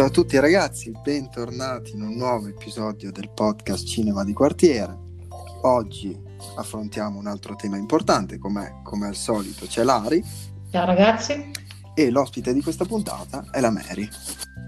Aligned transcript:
Ciao 0.00 0.08
a 0.08 0.12
tutti 0.12 0.38
ragazzi, 0.38 0.90
bentornati 1.02 1.92
in 1.92 2.00
un 2.00 2.16
nuovo 2.16 2.48
episodio 2.48 3.12
del 3.12 3.28
podcast 3.28 3.84
Cinema 3.86 4.24
di 4.24 4.32
Quartiere. 4.32 4.96
Oggi 5.60 6.18
affrontiamo 6.56 7.18
un 7.18 7.26
altro 7.26 7.54
tema 7.54 7.76
importante, 7.76 8.38
come, 8.38 8.80
come 8.82 9.08
al 9.08 9.14
solito 9.14 9.66
c'è 9.66 9.82
Lari. 9.82 10.24
Ciao 10.70 10.86
ragazzi. 10.86 11.50
E 11.94 12.08
l'ospite 12.08 12.54
di 12.54 12.62
questa 12.62 12.86
puntata 12.86 13.44
è 13.50 13.60
la 13.60 13.70
Mary. 13.70 14.08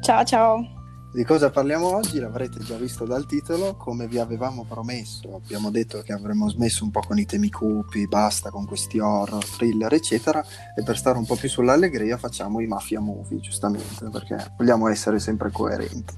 Ciao 0.02 0.22
ciao. 0.22 0.81
Di 1.14 1.24
cosa 1.24 1.50
parliamo 1.50 1.94
oggi? 1.94 2.18
L'avrete 2.18 2.58
già 2.60 2.78
visto 2.78 3.04
dal 3.04 3.26
titolo, 3.26 3.76
come 3.76 4.08
vi 4.08 4.18
avevamo 4.18 4.64
promesso. 4.64 5.34
Abbiamo 5.34 5.70
detto 5.70 6.00
che 6.00 6.14
avremmo 6.14 6.48
smesso 6.48 6.84
un 6.84 6.90
po' 6.90 7.02
con 7.06 7.18
i 7.18 7.26
temi 7.26 7.50
cupi, 7.50 8.08
basta 8.08 8.48
con 8.48 8.64
questi 8.64 8.98
horror, 8.98 9.44
thriller, 9.44 9.92
eccetera, 9.92 10.42
e 10.74 10.82
per 10.82 10.96
stare 10.96 11.18
un 11.18 11.26
po' 11.26 11.36
più 11.36 11.50
sull'allegria 11.50 12.16
facciamo 12.16 12.60
i 12.60 12.66
mafia 12.66 13.00
movie, 13.00 13.40
giustamente, 13.40 14.08
perché 14.10 14.54
vogliamo 14.56 14.88
essere 14.88 15.18
sempre 15.18 15.50
coerenti. 15.50 16.14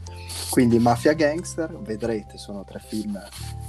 Quindi 0.48 0.78
Mafia 0.78 1.14
Gangster, 1.14 1.76
vedrete, 1.80 2.38
sono 2.38 2.62
tre 2.62 2.78
film 2.78 3.20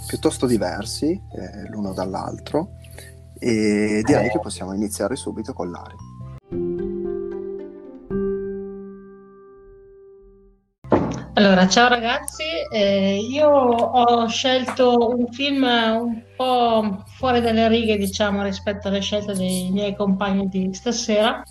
piuttosto 0.05 0.45
diversi 0.45 1.07
eh, 1.09 1.67
l'uno 1.69 1.93
dall'altro, 1.93 2.73
e 3.39 4.03
direi 4.05 4.29
che 4.29 4.39
possiamo 4.39 4.73
iniziare 4.73 5.15
subito 5.15 5.53
con 5.53 5.71
l'Ari. 5.71 6.13
Allora, 11.37 11.67
ciao 11.67 11.89
ragazzi, 11.89 12.43
eh, 12.71 13.17
io 13.17 13.49
ho 13.49 14.25
scelto 14.29 15.17
un 15.17 15.27
film 15.33 15.63
un 15.63 16.23
po' 16.33 17.03
fuori 17.17 17.41
dalle 17.41 17.67
righe, 17.67 17.97
diciamo, 17.97 18.41
rispetto 18.41 18.87
alle 18.87 19.01
scelte 19.01 19.33
dei 19.33 19.69
miei 19.69 19.97
compagni 19.97 20.47
di 20.47 20.73
stasera. 20.73 21.43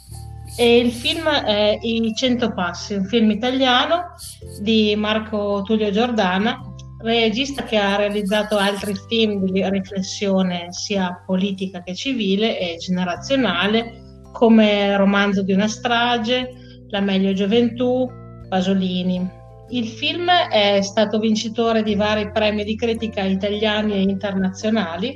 E 0.56 0.78
il 0.78 0.90
film 0.90 1.28
è 1.28 1.78
I 1.82 2.14
Cento 2.14 2.54
Passi, 2.54 2.94
un 2.94 3.04
film 3.04 3.30
italiano 3.30 4.14
di 4.62 4.94
Marco 4.96 5.60
Tullio 5.66 5.90
Giordana, 5.90 6.58
regista 7.02 7.64
che 7.64 7.76
ha 7.76 7.96
realizzato 7.96 8.56
altri 8.56 8.94
film 9.06 9.44
di 9.44 9.68
riflessione 9.68 10.68
sia 10.70 11.22
politica 11.26 11.82
che 11.82 11.94
civile 11.94 12.58
e 12.58 12.78
generazionale, 12.78 14.22
come 14.32 14.96
Romanzo 14.96 15.42
di 15.42 15.52
una 15.52 15.68
strage, 15.68 16.48
La 16.88 17.00
meglio 17.00 17.34
gioventù, 17.34 18.10
Pasolini. 18.48 19.42
Il 19.70 19.88
film 19.88 20.28
è 20.30 20.80
stato 20.82 21.18
vincitore 21.18 21.82
di 21.82 21.94
vari 21.94 22.30
premi 22.30 22.64
di 22.64 22.76
critica 22.76 23.22
italiani 23.22 23.94
e 23.94 24.02
internazionali, 24.02 25.14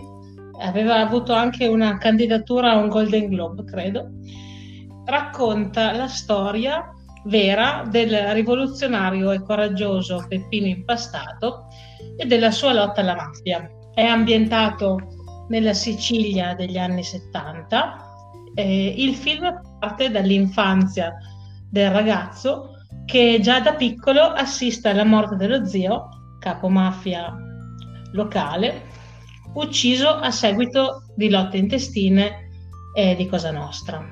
aveva 0.61 0.97
avuto 0.97 1.33
anche 1.33 1.67
una 1.67 1.99
candidatura 1.99 2.73
a 2.73 2.79
un 2.79 2.89
Golden 2.89 3.29
Globe, 3.29 3.65
credo. 3.65 4.09
Racconta 5.05 5.93
la 5.93 6.09
storia 6.09 6.93
vera 7.25 7.85
del 7.89 8.11
rivoluzionario 8.33 9.31
e 9.33 9.43
coraggioso 9.43 10.25
Peppino 10.29 10.67
Impastato 10.67 11.67
e 12.17 12.25
della 12.27 12.51
sua 12.51 12.73
lotta 12.73 13.03
alla 13.03 13.15
mafia. 13.15 13.71
È 13.95 14.03
ambientato 14.03 14.99
nella 15.49 15.75
Sicilia 15.75 16.55
degli 16.55 16.79
anni 16.79 17.03
70. 17.03 18.07
Eh, 18.55 18.95
il 18.97 19.15
film 19.15 19.79
parte 19.79 20.11
dall'infanzia 20.11 21.15
del 21.71 21.91
ragazzo 21.91 22.78
che 23.09 23.39
già 23.41 23.61
da 23.61 23.73
piccolo 23.73 24.21
assiste 24.21 24.91
alla 24.91 25.03
morte 25.03 25.37
dello 25.37 25.65
zio, 25.65 26.09
capo 26.39 26.69
mafia 26.69 27.35
locale, 28.13 28.83
ucciso 29.55 30.09
a 30.11 30.31
seguito 30.31 31.05
di 31.17 31.31
lotte 31.31 31.57
intestine 31.57 32.51
e 32.95 33.17
di 33.17 33.27
Cosa 33.27 33.51
Nostra. 33.51 34.07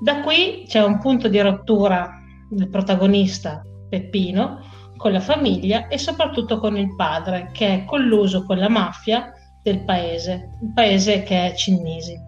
Da 0.00 0.22
qui 0.22 0.64
c'è 0.66 0.82
un 0.82 0.98
punto 0.98 1.28
di 1.28 1.38
rottura 1.40 2.10
del 2.48 2.70
protagonista 2.70 3.62
Peppino 3.90 4.60
con 4.96 5.12
la 5.12 5.20
famiglia 5.20 5.88
e 5.88 5.98
soprattutto 5.98 6.58
con 6.58 6.78
il 6.78 6.96
padre 6.96 7.50
che 7.52 7.74
è 7.74 7.84
colluso 7.84 8.46
con 8.46 8.56
la 8.56 8.70
mafia 8.70 9.30
del 9.62 9.84
paese, 9.84 10.56
il 10.62 10.72
paese 10.72 11.22
che 11.22 11.50
è 11.50 11.54
Cinnisi. 11.54 12.18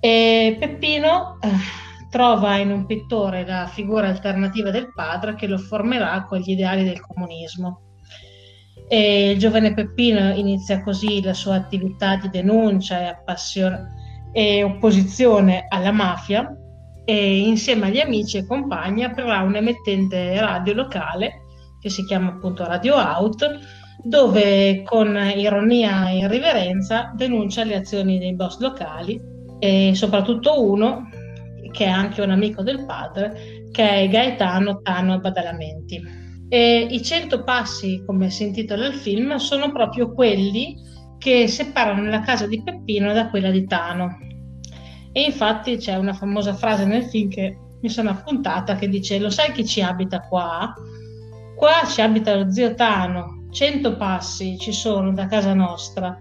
E 0.00 0.56
Peppino 0.58 1.38
eh, 1.40 1.86
trova 2.10 2.56
in 2.56 2.70
un 2.70 2.86
pittore 2.86 3.46
la 3.46 3.66
figura 3.66 4.08
alternativa 4.08 4.70
del 4.70 4.92
padre 4.94 5.34
che 5.34 5.46
lo 5.46 5.58
formerà 5.58 6.24
con 6.24 6.38
gli 6.38 6.50
ideali 6.50 6.84
del 6.84 7.00
comunismo. 7.00 7.82
E 8.88 9.32
il 9.32 9.38
giovane 9.38 9.74
Peppino 9.74 10.34
inizia 10.34 10.82
così 10.82 11.22
la 11.22 11.34
sua 11.34 11.56
attività 11.56 12.16
di 12.16 12.30
denuncia 12.30 13.00
e, 13.00 13.04
appassion- 13.04 13.86
e 14.32 14.62
opposizione 14.62 15.66
alla 15.68 15.92
mafia 15.92 16.50
e 17.04 17.38
insieme 17.38 17.86
agli 17.86 18.00
amici 18.00 18.38
e 18.38 18.46
compagni 18.46 19.04
aprirà 19.04 19.40
un'emettente 19.40 20.38
radio 20.40 20.74
locale 20.74 21.42
che 21.80 21.90
si 21.90 22.04
chiama 22.04 22.30
appunto 22.30 22.64
Radio 22.64 22.96
Out 22.96 23.58
dove 24.02 24.82
con 24.84 25.16
ironia 25.34 26.08
e 26.10 26.18
irriverenza 26.18 27.12
denuncia 27.14 27.64
le 27.64 27.76
azioni 27.76 28.18
dei 28.18 28.34
boss 28.34 28.58
locali 28.58 29.20
e 29.58 29.92
soprattutto 29.94 30.62
uno 30.62 31.08
che 31.78 31.84
è 31.84 31.88
anche 31.88 32.22
un 32.22 32.30
amico 32.30 32.64
del 32.64 32.84
padre, 32.84 33.68
che 33.70 33.88
è 33.88 34.08
Gaetano 34.08 34.80
Tano 34.82 35.20
Badalamenti. 35.20 36.02
E 36.48 36.88
I 36.90 37.00
cento 37.04 37.44
passi, 37.44 38.02
come 38.04 38.30
si 38.30 38.42
intitola 38.42 38.88
il 38.88 38.94
film, 38.94 39.36
sono 39.36 39.70
proprio 39.70 40.12
quelli 40.12 40.74
che 41.18 41.46
separano 41.46 42.02
la 42.10 42.18
casa 42.18 42.48
di 42.48 42.60
Peppino 42.64 43.12
da 43.12 43.30
quella 43.30 43.52
di 43.52 43.64
Tano. 43.64 44.18
E 45.12 45.22
infatti 45.22 45.76
c'è 45.76 45.94
una 45.94 46.14
famosa 46.14 46.52
frase 46.52 46.84
nel 46.84 47.04
film 47.04 47.30
che 47.30 47.56
mi 47.80 47.88
sono 47.88 48.10
appuntata 48.10 48.74
che 48.74 48.88
dice: 48.88 49.20
Lo 49.20 49.30
sai 49.30 49.52
chi 49.52 49.64
ci 49.64 49.80
abita 49.80 50.22
qua? 50.22 50.74
Qua 51.54 51.86
ci 51.86 52.00
abita 52.00 52.34
lo 52.34 52.50
zio 52.50 52.74
Tano, 52.74 53.46
cento 53.52 53.96
passi 53.96 54.58
ci 54.58 54.72
sono 54.72 55.12
da 55.12 55.28
casa 55.28 55.54
nostra 55.54 56.18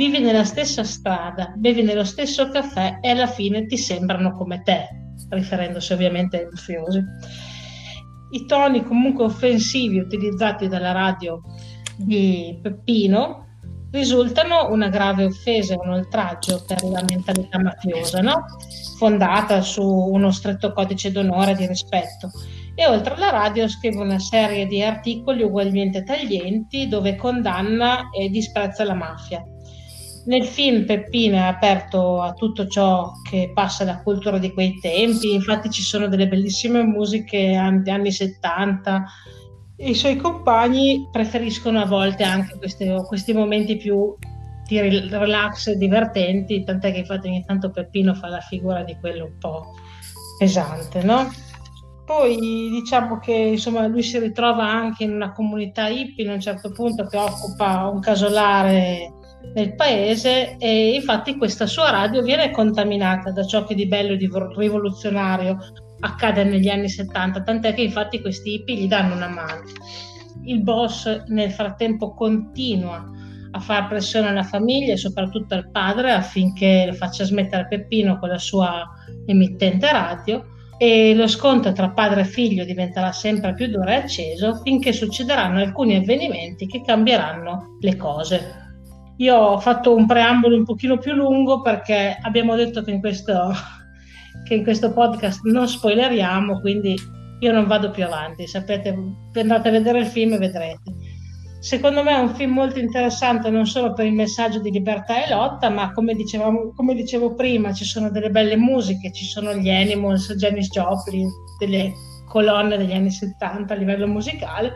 vivi 0.00 0.18
nella 0.20 0.44
stessa 0.44 0.82
strada, 0.82 1.52
bevi 1.54 1.82
nello 1.82 2.04
stesso 2.04 2.48
caffè 2.48 3.00
e 3.02 3.10
alla 3.10 3.26
fine 3.26 3.66
ti 3.66 3.76
sembrano 3.76 4.32
come 4.32 4.62
te, 4.62 4.88
riferendosi 5.28 5.92
ovviamente 5.92 6.38
ai 6.38 6.46
mafiosi. 6.50 7.04
I 8.30 8.46
toni 8.46 8.82
comunque 8.82 9.24
offensivi 9.24 9.98
utilizzati 9.98 10.68
dalla 10.68 10.92
radio 10.92 11.42
di 11.98 12.58
Peppino 12.62 13.44
risultano 13.90 14.70
una 14.70 14.88
grave 14.88 15.24
offesa, 15.24 15.76
un 15.78 15.90
oltraggio 15.90 16.64
per 16.66 16.82
la 16.84 17.04
mentalità 17.06 17.60
mafiosa, 17.60 18.22
no? 18.22 18.46
fondata 18.96 19.60
su 19.60 19.82
uno 19.82 20.30
stretto 20.30 20.72
codice 20.72 21.12
d'onore 21.12 21.54
di 21.54 21.66
rispetto. 21.66 22.30
E 22.74 22.86
oltre 22.86 23.16
alla 23.16 23.28
radio 23.28 23.68
scrive 23.68 24.00
una 24.00 24.18
serie 24.18 24.64
di 24.64 24.82
articoli 24.82 25.42
ugualmente 25.42 26.04
taglienti 26.04 26.88
dove 26.88 27.16
condanna 27.16 28.08
e 28.18 28.30
disprezza 28.30 28.82
la 28.84 28.94
mafia 28.94 29.44
nel 30.26 30.44
film 30.44 30.84
Peppino 30.84 31.36
è 31.36 31.40
aperto 31.40 32.20
a 32.20 32.32
tutto 32.32 32.66
ciò 32.66 33.12
che 33.28 33.50
passa 33.54 33.84
la 33.84 34.02
cultura 34.02 34.38
di 34.38 34.52
quei 34.52 34.78
tempi, 34.80 35.32
infatti 35.32 35.70
ci 35.70 35.82
sono 35.82 36.08
delle 36.08 36.28
bellissime 36.28 36.82
musiche 36.82 37.54
anni, 37.54 37.90
anni 37.90 38.12
70. 38.12 39.04
I 39.76 39.94
suoi 39.94 40.16
compagni 40.16 41.08
preferiscono 41.10 41.80
a 41.80 41.86
volte 41.86 42.22
anche 42.22 42.56
questi, 42.58 42.86
questi 43.06 43.32
momenti 43.32 43.76
più 43.76 44.14
di 44.66 44.78
relax 44.78 45.72
divertenti, 45.72 46.62
tant'è 46.64 46.92
che 46.92 46.98
infatti 46.98 47.28
ogni 47.28 47.44
tanto 47.44 47.70
Peppino 47.70 48.14
fa 48.14 48.28
la 48.28 48.40
figura 48.40 48.84
di 48.84 48.96
quello 49.00 49.24
un 49.24 49.38
po' 49.38 49.74
pesante, 50.38 51.02
no? 51.02 51.28
Poi 52.04 52.36
diciamo 52.70 53.18
che 53.18 53.32
insomma, 53.32 53.86
lui 53.86 54.02
si 54.02 54.18
ritrova 54.18 54.64
anche 54.64 55.04
in 55.04 55.12
una 55.12 55.32
comunità 55.32 55.88
hippie 55.88 56.24
in 56.24 56.30
un 56.30 56.40
certo 56.40 56.70
punto 56.72 57.06
che 57.06 57.16
occupa 57.16 57.86
un 57.86 58.00
casolare 58.00 59.14
nel 59.54 59.74
paese 59.74 60.56
e 60.58 60.94
infatti 60.94 61.36
questa 61.36 61.66
sua 61.66 61.90
radio 61.90 62.22
viene 62.22 62.50
contaminata 62.50 63.30
da 63.30 63.44
ciò 63.44 63.64
che 63.64 63.74
di 63.74 63.86
bello 63.86 64.12
e 64.12 64.16
di 64.16 64.30
rivoluzionario 64.56 65.58
accade 66.00 66.44
negli 66.44 66.68
anni 66.68 66.88
70, 66.88 67.42
tant'è 67.42 67.74
che 67.74 67.82
infatti 67.82 68.20
questi 68.20 68.54
hippie 68.54 68.76
gli 68.76 68.88
danno 68.88 69.14
una 69.14 69.28
mano. 69.28 69.62
Il 70.44 70.62
boss 70.62 71.24
nel 71.26 71.50
frattempo 71.50 72.14
continua 72.14 73.04
a 73.52 73.60
fare 73.60 73.86
pressione 73.88 74.28
alla 74.28 74.44
famiglia 74.44 74.92
e 74.92 74.96
soprattutto 74.96 75.54
al 75.54 75.70
padre 75.70 76.12
affinché 76.12 76.84
lo 76.86 76.92
faccia 76.94 77.24
smettere 77.24 77.66
Peppino 77.66 78.18
con 78.18 78.28
la 78.28 78.38
sua 78.38 78.88
emittente 79.26 79.90
radio 79.90 80.46
e 80.78 81.14
lo 81.14 81.26
scontro 81.26 81.72
tra 81.72 81.90
padre 81.90 82.22
e 82.22 82.24
figlio 82.24 82.64
diventerà 82.64 83.12
sempre 83.12 83.52
più 83.52 83.66
duro 83.66 83.90
e 83.90 83.96
acceso 83.96 84.60
finché 84.62 84.92
succederanno 84.92 85.58
alcuni 85.58 85.96
avvenimenti 85.96 86.66
che 86.66 86.82
cambieranno 86.82 87.76
le 87.80 87.96
cose. 87.96 88.69
Io 89.20 89.36
ho 89.36 89.58
fatto 89.58 89.94
un 89.94 90.06
preambolo 90.06 90.56
un 90.56 90.64
pochino 90.64 90.96
più 90.96 91.12
lungo 91.12 91.60
perché 91.60 92.16
abbiamo 92.22 92.56
detto 92.56 92.82
che 92.82 92.90
in 92.90 93.00
questo, 93.00 93.52
che 94.44 94.54
in 94.54 94.62
questo 94.62 94.92
podcast 94.92 95.42
non 95.44 95.68
spoileriamo, 95.68 96.58
quindi 96.60 96.96
io 97.40 97.52
non 97.52 97.66
vado 97.66 97.90
più 97.90 98.04
avanti. 98.04 98.46
Sapete, 98.46 98.96
andate 99.34 99.68
a 99.68 99.72
vedere 99.72 100.00
il 100.00 100.06
film 100.06 100.32
e 100.32 100.38
vedrete. 100.38 100.94
Secondo 101.60 102.02
me 102.02 102.12
è 102.12 102.18
un 102.18 102.34
film 102.34 102.52
molto 102.52 102.78
interessante 102.78 103.50
non 103.50 103.66
solo 103.66 103.92
per 103.92 104.06
il 104.06 104.14
messaggio 104.14 104.58
di 104.60 104.70
libertà 104.70 105.22
e 105.22 105.28
lotta, 105.28 105.68
ma 105.68 105.92
come, 105.92 106.14
dicevamo, 106.14 106.72
come 106.74 106.94
dicevo 106.94 107.34
prima, 107.34 107.74
ci 107.74 107.84
sono 107.84 108.10
delle 108.10 108.30
belle 108.30 108.56
musiche, 108.56 109.12
ci 109.12 109.26
sono 109.26 109.52
gli 109.54 109.68
Animals, 109.68 110.32
Janis 110.36 110.70
Joplin, 110.70 111.28
delle 111.58 111.92
colonne 112.26 112.78
degli 112.78 112.94
anni 112.94 113.10
70 113.10 113.74
a 113.74 113.76
livello 113.76 114.06
musicale 114.06 114.72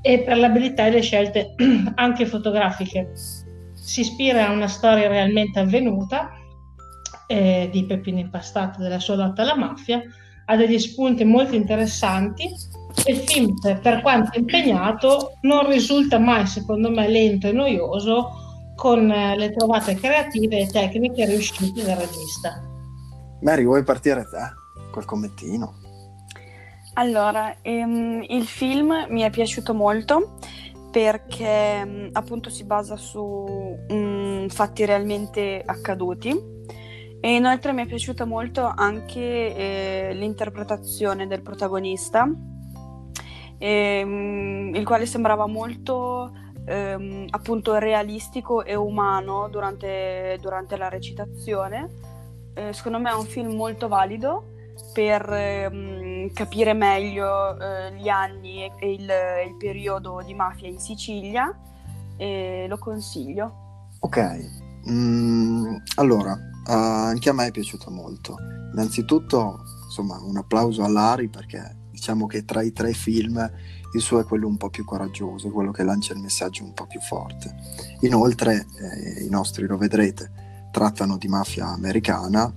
e 0.00 0.22
per 0.22 0.38
l'abilità 0.38 0.86
e 0.86 0.90
le 0.90 1.00
scelte 1.00 1.54
anche 1.94 2.26
fotografiche. 2.26 3.12
Si 3.88 4.02
ispira 4.02 4.46
a 4.46 4.52
una 4.52 4.68
storia 4.68 5.08
realmente 5.08 5.58
avvenuta 5.58 6.28
eh, 7.26 7.70
di 7.72 7.86
Peppino 7.86 8.18
Impastato 8.18 8.82
della 8.82 8.98
sua 8.98 9.14
lotta 9.16 9.40
alla 9.40 9.56
mafia, 9.56 10.02
ha 10.44 10.56
degli 10.56 10.78
spunti 10.78 11.24
molto 11.24 11.54
interessanti 11.54 12.44
e 13.02 13.12
il 13.12 13.20
film, 13.20 13.54
per 13.80 14.02
quanto 14.02 14.38
impegnato, 14.38 15.38
non 15.40 15.70
risulta 15.70 16.18
mai, 16.18 16.46
secondo 16.46 16.90
me, 16.90 17.08
lento 17.08 17.48
e 17.48 17.52
noioso 17.52 18.72
con 18.76 19.10
eh, 19.10 19.34
le 19.38 19.54
trovate 19.54 19.94
creative 19.94 20.58
e 20.58 20.66
tecniche 20.66 21.24
riuscite 21.24 21.82
del 21.82 21.96
regista. 21.96 22.62
Mary, 23.40 23.64
vuoi 23.64 23.84
partire 23.84 24.24
te 24.24 24.90
col 24.90 25.06
commentino? 25.06 25.76
Allora, 26.92 27.56
ehm, 27.62 28.22
il 28.28 28.44
film 28.44 29.06
mi 29.08 29.22
è 29.22 29.30
piaciuto 29.30 29.72
molto 29.72 30.36
perché 30.98 31.84
mm, 31.84 32.08
appunto 32.10 32.50
si 32.50 32.64
basa 32.64 32.96
su 32.96 33.78
mm, 33.92 34.48
fatti 34.48 34.84
realmente 34.84 35.62
accaduti 35.64 36.36
e 37.20 37.34
inoltre 37.36 37.72
mi 37.72 37.84
è 37.84 37.86
piaciuta 37.86 38.24
molto 38.24 38.68
anche 38.74 39.20
eh, 39.20 40.10
l'interpretazione 40.14 41.28
del 41.28 41.42
protagonista, 41.42 42.28
ehm, 43.58 44.72
il 44.74 44.84
quale 44.84 45.06
sembrava 45.06 45.46
molto 45.46 46.32
ehm, 46.64 47.26
appunto 47.30 47.76
realistico 47.76 48.64
e 48.64 48.74
umano 48.74 49.48
durante, 49.48 50.36
durante 50.40 50.76
la 50.76 50.88
recitazione. 50.88 51.90
Eh, 52.54 52.72
secondo 52.72 52.98
me 52.98 53.10
è 53.10 53.14
un 53.14 53.24
film 53.24 53.54
molto 53.54 53.86
valido 53.86 54.54
per 54.92 55.32
ehm, 55.32 56.07
capire 56.32 56.72
meglio 56.74 57.58
eh, 57.58 57.94
gli 57.94 58.08
anni 58.08 58.64
e, 58.64 58.72
e 58.78 58.92
il, 58.92 59.10
il, 59.48 59.56
periodo 59.58 60.22
di 60.24 60.34
mafia 60.34 60.68
in 60.68 60.78
Sicilia 60.78 61.56
e 62.16 62.66
lo 62.68 62.78
consiglio. 62.78 63.66
Ok, 64.00 64.50
mm, 64.88 65.76
allora 65.96 66.38
Uh, 66.68 66.72
anche 66.72 67.30
a 67.30 67.32
me 67.32 67.46
è 67.46 67.50
piaciuto 67.50 67.90
molto. 67.90 68.36
Innanzitutto, 68.74 69.60
insomma, 69.86 70.20
un 70.20 70.36
applauso 70.36 70.84
a 70.84 70.88
Lari 70.88 71.28
perché 71.28 71.76
diciamo 71.90 72.26
che 72.26 72.44
tra 72.44 72.60
i 72.60 72.72
tre 72.72 72.92
film 72.92 73.50
il 73.94 74.00
suo 74.02 74.20
è 74.20 74.24
quello 74.24 74.46
un 74.46 74.58
po' 74.58 74.68
più 74.68 74.84
coraggioso, 74.84 75.48
quello 75.48 75.70
che 75.70 75.82
lancia 75.82 76.12
il 76.12 76.20
messaggio 76.20 76.64
un 76.64 76.74
po' 76.74 76.84
più 76.86 77.00
forte. 77.00 77.54
Inoltre, 78.00 78.66
eh, 78.78 79.24
i 79.24 79.30
nostri 79.30 79.66
lo 79.66 79.78
vedrete, 79.78 80.68
trattano 80.70 81.16
di 81.16 81.26
mafia 81.26 81.68
americana, 81.68 82.52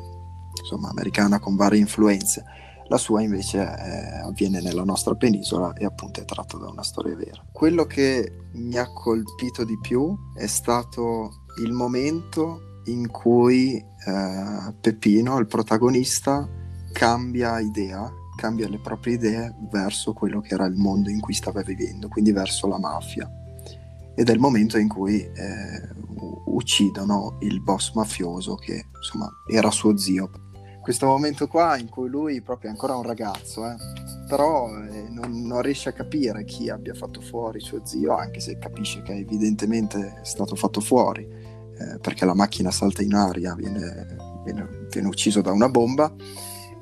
insomma, 0.60 0.90
americana 0.90 1.40
con 1.40 1.56
varie 1.56 1.80
influenze. 1.80 2.44
La 2.92 2.98
sua 2.98 3.22
invece 3.22 3.60
eh, 3.60 4.20
avviene 4.20 4.60
nella 4.60 4.84
nostra 4.84 5.16
penisola 5.16 5.72
e 5.72 5.86
appunto 5.86 6.20
è 6.20 6.26
tratto 6.26 6.58
da 6.58 6.68
una 6.68 6.84
storia 6.84 7.16
vera. 7.16 7.42
Quello 7.50 7.86
che 7.86 8.50
mi 8.56 8.78
ha 8.78 8.92
colpito 8.92 9.64
di 9.64 9.80
più 9.80 10.14
è 10.36 10.46
stato 10.46 11.46
il 11.64 11.72
momento 11.72 12.82
in 12.88 13.10
cui 13.10 13.78
eh, 13.78 14.76
Peppino, 14.82 15.38
il 15.38 15.48
protagonista, 15.48 16.46
cambia 16.92 17.62
idea, 17.62 18.12
cambia 18.36 18.68
le 18.68 18.82
proprie 18.82 19.14
idee 19.14 19.56
verso 19.72 20.12
quello 20.12 20.42
che 20.42 20.54
era 20.54 20.66
il 20.66 20.76
mondo 20.76 21.10
in 21.10 21.22
cui 21.22 21.34
stava 21.34 21.62
vivendo, 21.62 22.10
quindi 22.10 22.34
verso 22.34 22.68
la 22.68 22.78
mafia. 22.78 23.26
Ed 24.18 24.28
è 24.28 24.34
il 24.34 24.40
momento 24.40 24.78
in 24.78 24.90
cui 24.90 25.22
eh, 25.22 25.88
uccidono 26.48 27.38
il 27.40 27.62
boss 27.62 27.94
mafioso 27.94 28.56
che 28.56 28.88
insomma 28.94 29.30
era 29.50 29.72
suo 29.72 29.96
zio. 29.96 30.30
Questo 30.82 31.06
momento 31.06 31.48
qua 31.48 31.78
in 31.78 31.90
cui 31.90 32.10
lui 32.10 32.42
proprio 32.42 32.70
è 32.70 32.74
ancora 32.74 32.96
un 32.96 33.04
ragazzo, 33.04 33.70
eh, 33.70 33.76
però 34.28 34.68
eh, 34.76 35.08
non, 35.10 35.44
non, 35.44 35.62
riesce 35.62 35.90
a 35.90 35.94
capire 35.94 36.44
chi 36.44 36.70
abbia 36.70 36.96
fatto 36.96 37.22
fuori 37.22 37.60
suo 37.60 37.86
zio, 37.86 38.16
anche 38.16 38.40
se 38.40 38.58
capisce 38.58 39.04
che 39.04 39.14
evidentemente 39.14 40.22
è 40.22 40.26
stato 40.26 40.56
fatto 40.56 40.82
fuori 40.82 41.22
eh, 41.82 42.00
perché 42.00 42.26
la 42.26 42.34
macchina 42.34 42.72
salta 42.72 43.04
in 43.04 43.14
aria, 43.14 43.54
viene, 43.54 44.18
viene, 44.44 44.88
viene, 44.90 45.08
ucciso 45.08 45.42
da 45.42 45.52
una 45.52 45.70
bomba 45.70 46.14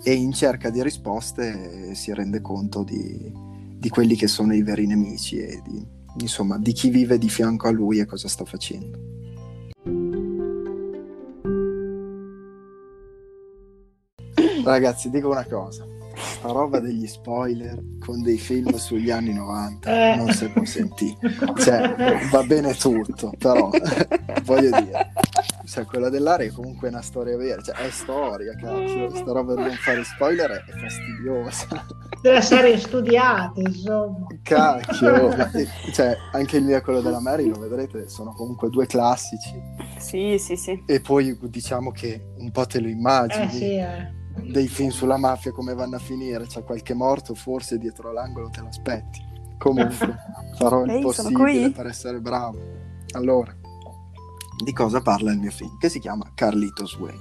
e 0.01 0.13
in 0.13 0.31
cerca 0.31 0.69
di 0.69 0.81
risposte 0.81 1.93
si 1.93 2.13
rende 2.13 2.41
conto 2.41 2.83
di, 2.83 3.31
di 3.77 3.89
quelli 3.89 4.15
che 4.15 4.27
sono 4.27 4.53
i 4.53 4.63
veri 4.63 4.87
nemici 4.87 5.39
e 5.39 5.61
di, 5.67 5.85
insomma, 6.19 6.57
di 6.57 6.71
chi 6.71 6.89
vive 6.89 7.17
di 7.17 7.29
fianco 7.29 7.67
a 7.67 7.71
lui 7.71 7.99
e 7.99 8.05
cosa 8.05 8.27
sta 8.27 8.45
facendo. 8.45 8.97
Ragazzi, 14.63 15.09
dico 15.09 15.29
una 15.29 15.45
cosa 15.45 15.85
sta 16.19 16.51
roba 16.51 16.79
degli 16.79 17.07
spoiler 17.07 17.81
con 17.99 18.21
dei 18.21 18.37
film 18.37 18.75
sugli 18.75 19.09
anni 19.09 19.33
90 19.33 20.13
eh. 20.13 20.15
non 20.15 20.31
si 20.31 20.47
può 20.49 20.63
sentire. 20.65 21.17
Cioè, 21.57 22.27
va 22.31 22.43
bene 22.43 22.73
tutto, 22.75 23.33
però 23.37 23.69
voglio 24.43 24.79
dire, 24.81 25.11
cioè, 25.65 25.85
quella 25.85 26.09
dell'area 26.09 26.47
è 26.47 26.51
comunque 26.51 26.89
una 26.89 27.01
storia 27.01 27.37
vera, 27.37 27.61
cioè, 27.61 27.75
è 27.75 27.89
storia, 27.89 28.53
cazzo. 28.55 29.15
Sta 29.15 29.31
roba 29.31 29.55
di 29.55 29.61
non 29.61 29.75
fare 29.75 30.03
spoiler 30.03 30.51
è, 30.51 30.71
fastidiosa. 30.77 31.67
Della 32.21 32.41
serie 32.41 32.77
studiate, 32.77 33.61
insomma. 33.61 34.27
Cacchio, 34.41 35.35
cioè, 35.93 36.17
anche 36.33 36.57
il 36.57 36.63
miracolo 36.63 37.01
della 37.01 37.21
Mary, 37.21 37.47
lo 37.47 37.59
vedrete, 37.59 38.09
sono 38.09 38.33
comunque 38.33 38.69
due 38.69 38.85
classici. 38.87 39.61
Sì, 39.97 40.37
sì, 40.37 40.55
sì. 40.55 40.83
E 40.85 40.99
poi 40.99 41.37
diciamo 41.43 41.91
che 41.91 42.33
un 42.37 42.51
po' 42.51 42.65
te 42.65 42.81
lo 42.81 42.87
immagini. 42.87 43.45
Eh, 43.45 43.49
sì, 43.49 43.75
eh 43.75 44.18
dei 44.45 44.67
film 44.67 44.89
sulla 44.89 45.17
mafia 45.17 45.51
come 45.51 45.73
vanno 45.73 45.95
a 45.95 45.99
finire, 45.99 46.45
c'è 46.45 46.63
qualche 46.63 46.93
morto, 46.93 47.33
forse 47.35 47.77
dietro 47.77 48.11
l'angolo 48.11 48.49
te 48.49 48.61
l'aspetti. 48.61 49.27
Comunque, 49.57 50.17
farò 50.57 50.83
il 50.85 51.01
possibile 51.01 51.71
per 51.71 51.87
essere 51.87 52.19
bravo. 52.19 52.57
Allora, 53.11 53.55
di 54.63 54.73
cosa 54.73 55.01
parla 55.01 55.31
il 55.31 55.39
mio 55.39 55.51
film? 55.51 55.77
Che 55.77 55.89
si 55.89 55.99
chiama 55.99 56.31
Carlitos 56.33 56.97
Way. 56.97 57.17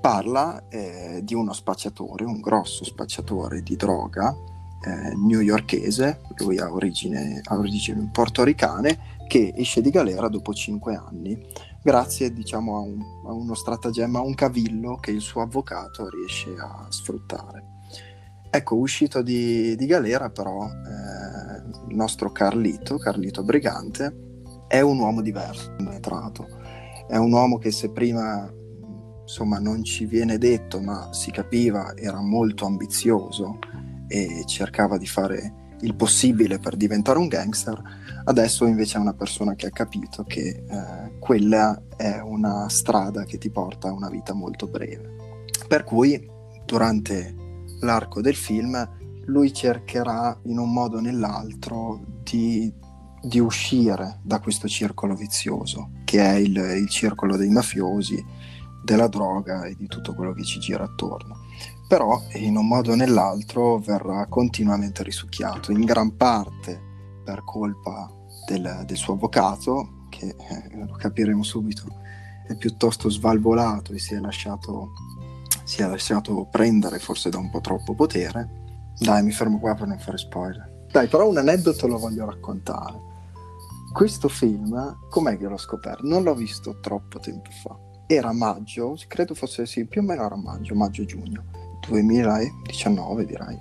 Parla 0.00 0.68
eh, 0.68 1.20
di 1.22 1.34
uno 1.34 1.52
spacciatore, 1.52 2.24
un 2.24 2.40
grosso 2.40 2.84
spacciatore 2.84 3.62
di 3.62 3.76
droga 3.76 4.34
eh, 4.82 5.14
newyorkese, 5.14 6.20
lui 6.38 6.58
ha 6.58 6.72
origine, 6.72 7.40
ha 7.44 7.56
origini 7.56 8.08
portoricane, 8.10 9.18
che 9.28 9.52
esce 9.54 9.80
di 9.80 9.90
galera 9.90 10.28
dopo 10.28 10.52
cinque 10.52 10.96
anni 10.96 11.38
grazie 11.82 12.32
diciamo, 12.32 12.76
a, 12.76 12.80
un, 12.80 13.00
a, 13.26 13.32
uno 13.32 13.54
stratagemma, 13.54 14.18
a 14.18 14.22
un 14.22 14.34
cavillo 14.34 14.96
che 14.96 15.10
il 15.10 15.20
suo 15.20 15.42
avvocato 15.42 16.08
riesce 16.08 16.54
a 16.58 16.86
sfruttare. 16.88 17.64
Ecco, 18.50 18.76
uscito 18.76 19.22
di, 19.22 19.76
di 19.76 19.86
galera 19.86 20.30
però 20.30 20.66
eh, 20.66 21.88
il 21.88 21.96
nostro 21.96 22.32
Carlito, 22.32 22.98
Carlito 22.98 23.44
Brigante, 23.44 24.28
è 24.66 24.80
un 24.80 24.98
uomo 24.98 25.20
diverso, 25.20 25.74
trato. 26.00 26.46
È 27.08 27.16
un 27.16 27.32
uomo 27.32 27.58
che 27.58 27.70
se 27.70 27.90
prima 27.90 28.48
insomma 29.22 29.58
non 29.58 29.84
ci 29.84 30.06
viene 30.06 30.38
detto, 30.38 30.80
ma 30.80 31.12
si 31.12 31.30
capiva, 31.30 31.96
era 31.96 32.20
molto 32.20 32.66
ambizioso 32.66 33.58
e 34.08 34.42
cercava 34.46 34.98
di 34.98 35.06
fare 35.06 35.54
il 35.82 35.94
possibile 35.94 36.58
per 36.58 36.76
diventare 36.76 37.18
un 37.18 37.28
gangster, 37.28 37.80
adesso 38.24 38.66
invece 38.66 38.98
è 38.98 39.00
una 39.00 39.14
persona 39.14 39.54
che 39.54 39.66
ha 39.66 39.70
capito 39.70 40.24
che 40.24 40.64
eh, 40.66 41.18
quella 41.18 41.80
è 41.96 42.18
una 42.20 42.68
strada 42.68 43.24
che 43.24 43.38
ti 43.38 43.50
porta 43.50 43.88
a 43.88 43.92
una 43.92 44.08
vita 44.08 44.32
molto 44.32 44.66
breve. 44.66 45.16
Per 45.66 45.84
cui 45.84 46.28
durante 46.64 47.34
l'arco 47.80 48.20
del 48.20 48.34
film 48.34 48.98
lui 49.26 49.52
cercherà 49.52 50.38
in 50.44 50.58
un 50.58 50.72
modo 50.72 50.96
o 50.96 51.00
nell'altro 51.00 52.00
di, 52.22 52.72
di 53.22 53.38
uscire 53.38 54.18
da 54.22 54.40
questo 54.40 54.66
circolo 54.68 55.14
vizioso, 55.14 55.90
che 56.04 56.20
è 56.22 56.34
il, 56.34 56.56
il 56.56 56.88
circolo 56.88 57.36
dei 57.36 57.50
mafiosi, 57.50 58.24
della 58.82 59.08
droga 59.08 59.64
e 59.64 59.74
di 59.74 59.86
tutto 59.86 60.14
quello 60.14 60.32
che 60.32 60.42
ci 60.42 60.58
gira 60.58 60.84
attorno 60.84 61.36
però 61.90 62.22
in 62.34 62.56
un 62.56 62.68
modo 62.68 62.92
o 62.92 62.94
nell'altro 62.94 63.78
verrà 63.78 64.24
continuamente 64.26 65.02
risucchiato, 65.02 65.72
in 65.72 65.84
gran 65.84 66.16
parte 66.16 66.89
per 67.30 67.44
colpa 67.44 68.10
del, 68.46 68.82
del 68.84 68.96
suo 68.96 69.14
avvocato, 69.14 70.06
che 70.08 70.34
eh, 70.36 70.84
lo 70.84 70.96
capiremo 70.96 71.44
subito, 71.44 71.84
è 72.46 72.56
piuttosto 72.56 73.08
svalvolato 73.08 73.92
e 73.92 74.00
si 74.00 74.14
è, 74.14 74.18
lasciato, 74.18 74.90
si 75.62 75.80
è 75.80 75.86
lasciato 75.86 76.48
prendere 76.50 76.98
forse 76.98 77.30
da 77.30 77.38
un 77.38 77.48
po' 77.50 77.60
troppo 77.60 77.94
potere. 77.94 78.58
Dai, 78.98 79.22
mi 79.22 79.30
fermo 79.30 79.60
qua 79.60 79.74
per 79.74 79.86
non 79.86 80.00
fare 80.00 80.18
spoiler. 80.18 80.86
Dai, 80.90 81.06
però 81.06 81.28
un 81.28 81.36
aneddoto 81.36 81.86
lo 81.86 81.98
voglio 81.98 82.26
raccontare. 82.26 83.08
Questo 83.92 84.28
film, 84.28 84.98
com'è 85.08 85.38
che 85.38 85.46
l'ho 85.46 85.56
scoperto? 85.56 86.06
Non 86.06 86.24
l'ho 86.24 86.34
visto 86.34 86.80
troppo 86.80 87.20
tempo 87.20 87.50
fa. 87.62 87.76
Era 88.06 88.32
maggio, 88.32 88.96
credo 89.06 89.36
fosse 89.36 89.66
sì, 89.66 89.86
più 89.86 90.00
o 90.00 90.04
meno 90.04 90.24
era 90.24 90.36
maggio, 90.36 90.74
maggio-giugno 90.74 91.44
2019 91.88 93.24
direi. 93.24 93.58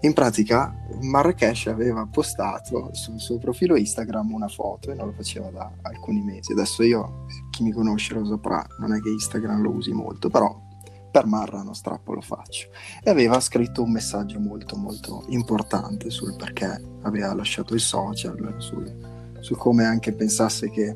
In 0.00 0.12
pratica 0.12 0.74
Marrakesh 1.00 1.66
aveva 1.66 2.06
postato 2.06 2.90
sul 2.92 3.18
suo 3.18 3.38
profilo 3.38 3.76
Instagram 3.76 4.32
una 4.32 4.48
foto 4.48 4.90
e 4.90 4.94
non 4.94 5.06
lo 5.06 5.12
faceva 5.12 5.50
da 5.50 5.72
alcuni 5.82 6.22
mesi. 6.22 6.52
Adesso 6.52 6.82
io, 6.82 7.24
chi 7.50 7.62
mi 7.62 7.72
conosce 7.72 8.14
lo 8.14 8.24
saprà, 8.26 8.64
non 8.78 8.92
è 8.92 9.00
che 9.00 9.08
Instagram 9.08 9.62
lo 9.62 9.70
usi 9.70 9.92
molto, 9.92 10.28
però 10.28 10.64
per 11.10 11.24
Marra 11.24 11.62
non 11.62 11.74
strappo 11.74 12.12
lo 12.12 12.20
faccio. 12.20 12.68
E 13.02 13.08
aveva 13.08 13.40
scritto 13.40 13.82
un 13.82 13.90
messaggio 13.90 14.38
molto 14.38 14.76
molto 14.76 15.24
importante 15.28 16.10
sul 16.10 16.36
perché 16.36 16.78
aveva 17.02 17.32
lasciato 17.32 17.74
i 17.74 17.78
social, 17.78 18.54
sul, 18.58 19.34
su 19.40 19.56
come 19.56 19.86
anche 19.86 20.12
pensasse 20.12 20.68
che 20.68 20.94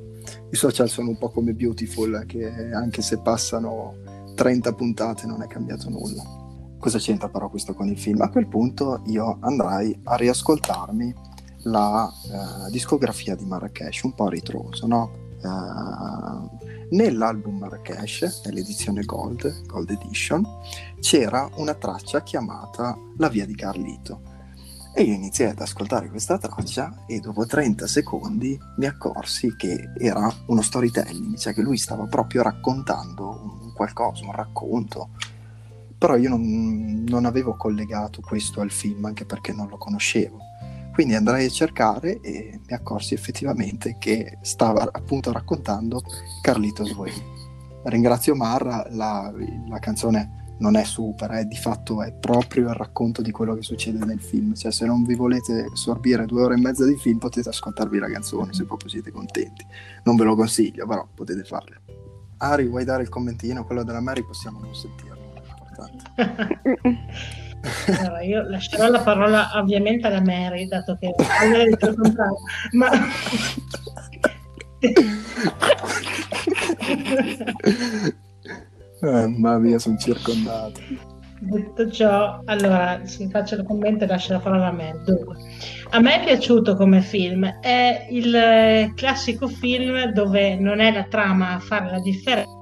i 0.50 0.56
social 0.56 0.90
sono 0.90 1.08
un 1.08 1.16
po' 1.16 1.30
come 1.30 1.54
Beautiful, 1.54 2.24
che 2.26 2.70
anche 2.72 3.00
se 3.00 3.18
passano 3.20 3.94
30 4.34 4.74
puntate 4.74 5.26
non 5.26 5.40
è 5.42 5.46
cambiato 5.46 5.88
nulla. 5.88 6.39
Cosa 6.80 6.96
c'entra 6.96 7.28
però 7.28 7.50
questo 7.50 7.74
con 7.74 7.88
il 7.88 7.98
film? 7.98 8.22
A 8.22 8.30
quel 8.30 8.46
punto 8.46 9.02
io 9.04 9.36
andrai 9.40 10.00
a 10.04 10.16
riascoltarmi 10.16 11.14
la 11.64 12.10
uh, 12.10 12.70
discografia 12.70 13.34
di 13.34 13.44
Marrakesh, 13.44 14.00
un 14.04 14.14
po' 14.14 14.30
ritroso, 14.30 14.86
no? 14.86 15.10
Uh, 15.42 16.48
nell'album 16.96 17.58
Marrakesh, 17.58 18.44
nell'edizione 18.46 19.04
Gold, 19.04 19.66
Gold 19.66 19.90
Edition, 19.90 20.42
c'era 21.00 21.50
una 21.56 21.74
traccia 21.74 22.22
chiamata 22.22 22.96
La 23.18 23.28
via 23.28 23.44
di 23.44 23.54
Carlito. 23.54 24.22
E 24.94 25.02
io 25.02 25.12
iniziai 25.12 25.50
ad 25.50 25.60
ascoltare 25.60 26.08
questa 26.08 26.38
traccia 26.38 27.04
e 27.06 27.20
dopo 27.20 27.44
30 27.44 27.86
secondi 27.86 28.58
mi 28.78 28.86
accorsi 28.86 29.54
che 29.54 29.92
era 29.98 30.32
uno 30.46 30.62
storytelling, 30.62 31.36
cioè 31.36 31.52
che 31.52 31.60
lui 31.60 31.76
stava 31.76 32.06
proprio 32.06 32.40
raccontando 32.40 33.60
un 33.62 33.72
qualcosa, 33.74 34.24
un 34.24 34.32
racconto. 34.32 35.10
Però 36.00 36.16
io 36.16 36.30
non, 36.30 37.04
non 37.06 37.26
avevo 37.26 37.54
collegato 37.56 38.20
questo 38.22 38.60
al 38.60 38.70
film 38.72 39.04
anche 39.04 39.24
perché 39.24 39.52
non 39.52 39.68
lo 39.68 39.76
conoscevo 39.76 40.48
quindi 40.92 41.14
andrai 41.14 41.46
a 41.46 41.48
cercare 41.48 42.20
e 42.20 42.60
mi 42.66 42.74
accorsi 42.74 43.14
effettivamente 43.14 43.96
che 43.98 44.38
stava 44.42 44.88
appunto 44.92 45.32
raccontando 45.32 46.02
Carlitos 46.42 46.92
Way. 46.92 47.12
Ringrazio 47.84 48.34
Marra, 48.34 48.86
la, 48.90 49.32
la 49.68 49.78
canzone 49.78 50.54
non 50.58 50.76
è 50.76 50.84
super, 50.84 51.30
è, 51.30 51.44
di 51.46 51.56
fatto 51.56 52.02
è 52.02 52.12
proprio 52.12 52.68
il 52.68 52.74
racconto 52.74 53.22
di 53.22 53.30
quello 53.30 53.54
che 53.54 53.62
succede 53.62 54.04
nel 54.04 54.20
film. 54.20 54.54
Cioè, 54.54 54.70
se 54.70 54.84
non 54.84 55.04
vi 55.04 55.14
volete 55.14 55.68
sorbire 55.72 56.26
due 56.26 56.42
ore 56.42 56.56
e 56.56 56.60
mezza 56.60 56.84
di 56.84 56.96
film, 56.96 57.16
potete 57.16 57.48
ascoltarvi 57.48 57.98
la 57.98 58.10
canzone 58.10 58.52
se 58.52 58.64
proprio 58.64 58.90
siete 58.90 59.10
contenti. 59.10 59.64
Non 60.04 60.16
ve 60.16 60.24
lo 60.24 60.34
consiglio, 60.34 60.86
però 60.86 61.08
potete 61.14 61.44
farlo. 61.44 61.76
Ari, 62.36 62.66
vuoi 62.66 62.84
dare 62.84 63.04
il 63.04 63.08
commentino? 63.08 63.64
Quello 63.64 63.84
della 63.84 64.00
Mary 64.00 64.22
possiamo 64.22 64.60
non 64.60 64.74
sentirlo. 64.74 65.19
Allora, 67.98 68.22
io 68.22 68.42
lascerò 68.48 68.88
la 68.88 69.00
parola 69.00 69.50
ovviamente 69.54 70.06
alla 70.06 70.22
Mary, 70.22 70.66
dato 70.66 70.96
che 70.98 71.14
ma 72.72 72.90
eh, 79.02 79.26
mamma 79.26 79.58
mia, 79.58 79.78
sono 79.78 79.98
circondato. 79.98 80.80
Detto 81.42 81.90
ciò, 81.90 82.40
allora 82.44 83.00
si 83.04 83.28
faccio 83.30 83.54
il 83.56 83.62
commento 83.62 84.04
e 84.04 84.06
lascio 84.06 84.34
la 84.34 84.40
parola 84.40 84.66
a 84.66 84.72
me. 84.72 84.98
Dunque, 85.04 85.36
a 85.90 86.00
me 86.00 86.20
è 86.20 86.24
piaciuto 86.24 86.76
come 86.76 87.00
film, 87.02 87.46
è 87.60 88.06
il 88.10 88.92
classico 88.94 89.48
film 89.48 90.12
dove 90.12 90.56
non 90.56 90.80
è 90.80 90.92
la 90.92 91.04
trama 91.04 91.54
a 91.54 91.58
fare 91.58 91.90
la 91.90 92.00
differenza 92.00 92.59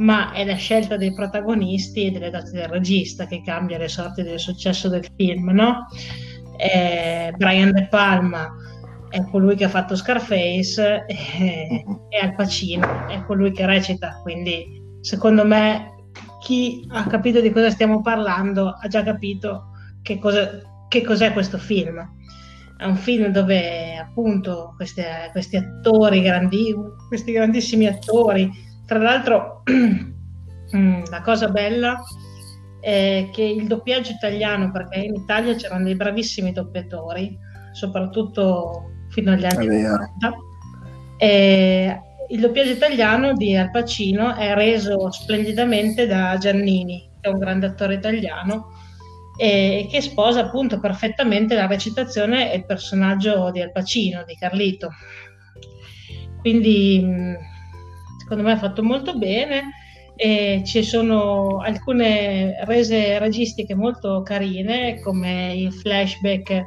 ma 0.00 0.32
è 0.32 0.44
la 0.44 0.54
scelta 0.54 0.96
dei 0.96 1.12
protagonisti 1.12 2.06
e 2.06 2.10
delle 2.10 2.30
date 2.30 2.50
del 2.50 2.68
regista 2.68 3.26
che 3.26 3.42
cambia 3.42 3.78
le 3.78 3.88
sorti 3.88 4.22
del 4.22 4.38
successo 4.38 4.88
del 4.88 5.06
film, 5.16 5.50
no? 5.50 5.86
Eh, 6.56 7.32
Brian 7.36 7.72
De 7.72 7.86
Palma 7.88 8.50
è 9.08 9.22
colui 9.24 9.56
che 9.56 9.64
ha 9.64 9.68
fatto 9.68 9.96
Scarface 9.96 11.04
eh, 11.06 11.84
e 12.08 12.18
Al 12.20 12.34
Pacino 12.34 13.08
è 13.08 13.22
colui 13.24 13.52
che 13.52 13.66
recita, 13.66 14.20
quindi 14.22 14.64
secondo 15.00 15.44
me 15.44 15.94
chi 16.40 16.86
ha 16.90 17.06
capito 17.06 17.40
di 17.40 17.50
cosa 17.50 17.70
stiamo 17.70 18.00
parlando 18.00 18.68
ha 18.80 18.88
già 18.88 19.02
capito 19.02 19.72
che, 20.02 20.18
cosa, 20.18 20.60
che 20.88 21.02
cos'è 21.02 21.32
questo 21.32 21.58
film. 21.58 22.18
È 22.78 22.84
un 22.86 22.96
film 22.96 23.26
dove 23.26 23.96
appunto 23.96 24.72
questi, 24.76 25.02
questi 25.32 25.56
attori, 25.56 26.22
grandi, 26.22 26.74
questi 27.08 27.32
grandissimi 27.32 27.86
attori, 27.86 28.50
tra 28.90 28.98
l'altro, 28.98 29.62
mm, 29.70 31.02
la 31.10 31.22
cosa 31.22 31.46
bella 31.48 32.02
è 32.80 33.28
che 33.32 33.44
il 33.44 33.68
doppiaggio 33.68 34.10
italiano, 34.10 34.72
perché 34.72 34.98
in 34.98 35.14
Italia 35.14 35.54
c'erano 35.54 35.84
dei 35.84 35.94
bravissimi 35.94 36.50
doppiatori, 36.50 37.38
soprattutto 37.70 38.90
fino 39.10 39.30
agli 39.30 39.44
anni 39.44 39.66
90, 39.68 40.36
e 41.18 42.00
il 42.30 42.40
doppiaggio 42.40 42.72
italiano 42.72 43.32
di 43.34 43.56
Al 43.56 43.70
Pacino 43.70 44.34
è 44.34 44.54
reso 44.54 45.08
splendidamente 45.12 46.08
da 46.08 46.36
Giannini, 46.36 47.12
che 47.20 47.28
è 47.28 47.32
un 47.32 47.38
grande 47.38 47.66
attore 47.66 47.94
italiano, 47.94 48.72
e 49.38 49.86
che 49.88 50.00
sposa 50.00 50.40
appunto 50.40 50.80
perfettamente 50.80 51.54
la 51.54 51.68
recitazione 51.68 52.52
e 52.52 52.56
il 52.56 52.66
personaggio 52.66 53.52
di 53.52 53.60
Al 53.60 53.70
Pacino, 53.70 54.24
di 54.26 54.34
Carlito. 54.34 54.90
Quindi 56.40 57.00
mm, 57.04 57.34
secondo 58.30 58.48
me 58.48 58.52
è 58.52 58.58
fatto 58.58 58.84
molto 58.84 59.18
bene 59.18 59.72
e 60.14 60.62
ci 60.64 60.84
sono 60.84 61.58
alcune 61.58 62.64
rese 62.64 63.18
registiche 63.18 63.74
molto 63.74 64.22
carine 64.22 65.00
come 65.00 65.52
il 65.56 65.72
flashback 65.72 66.64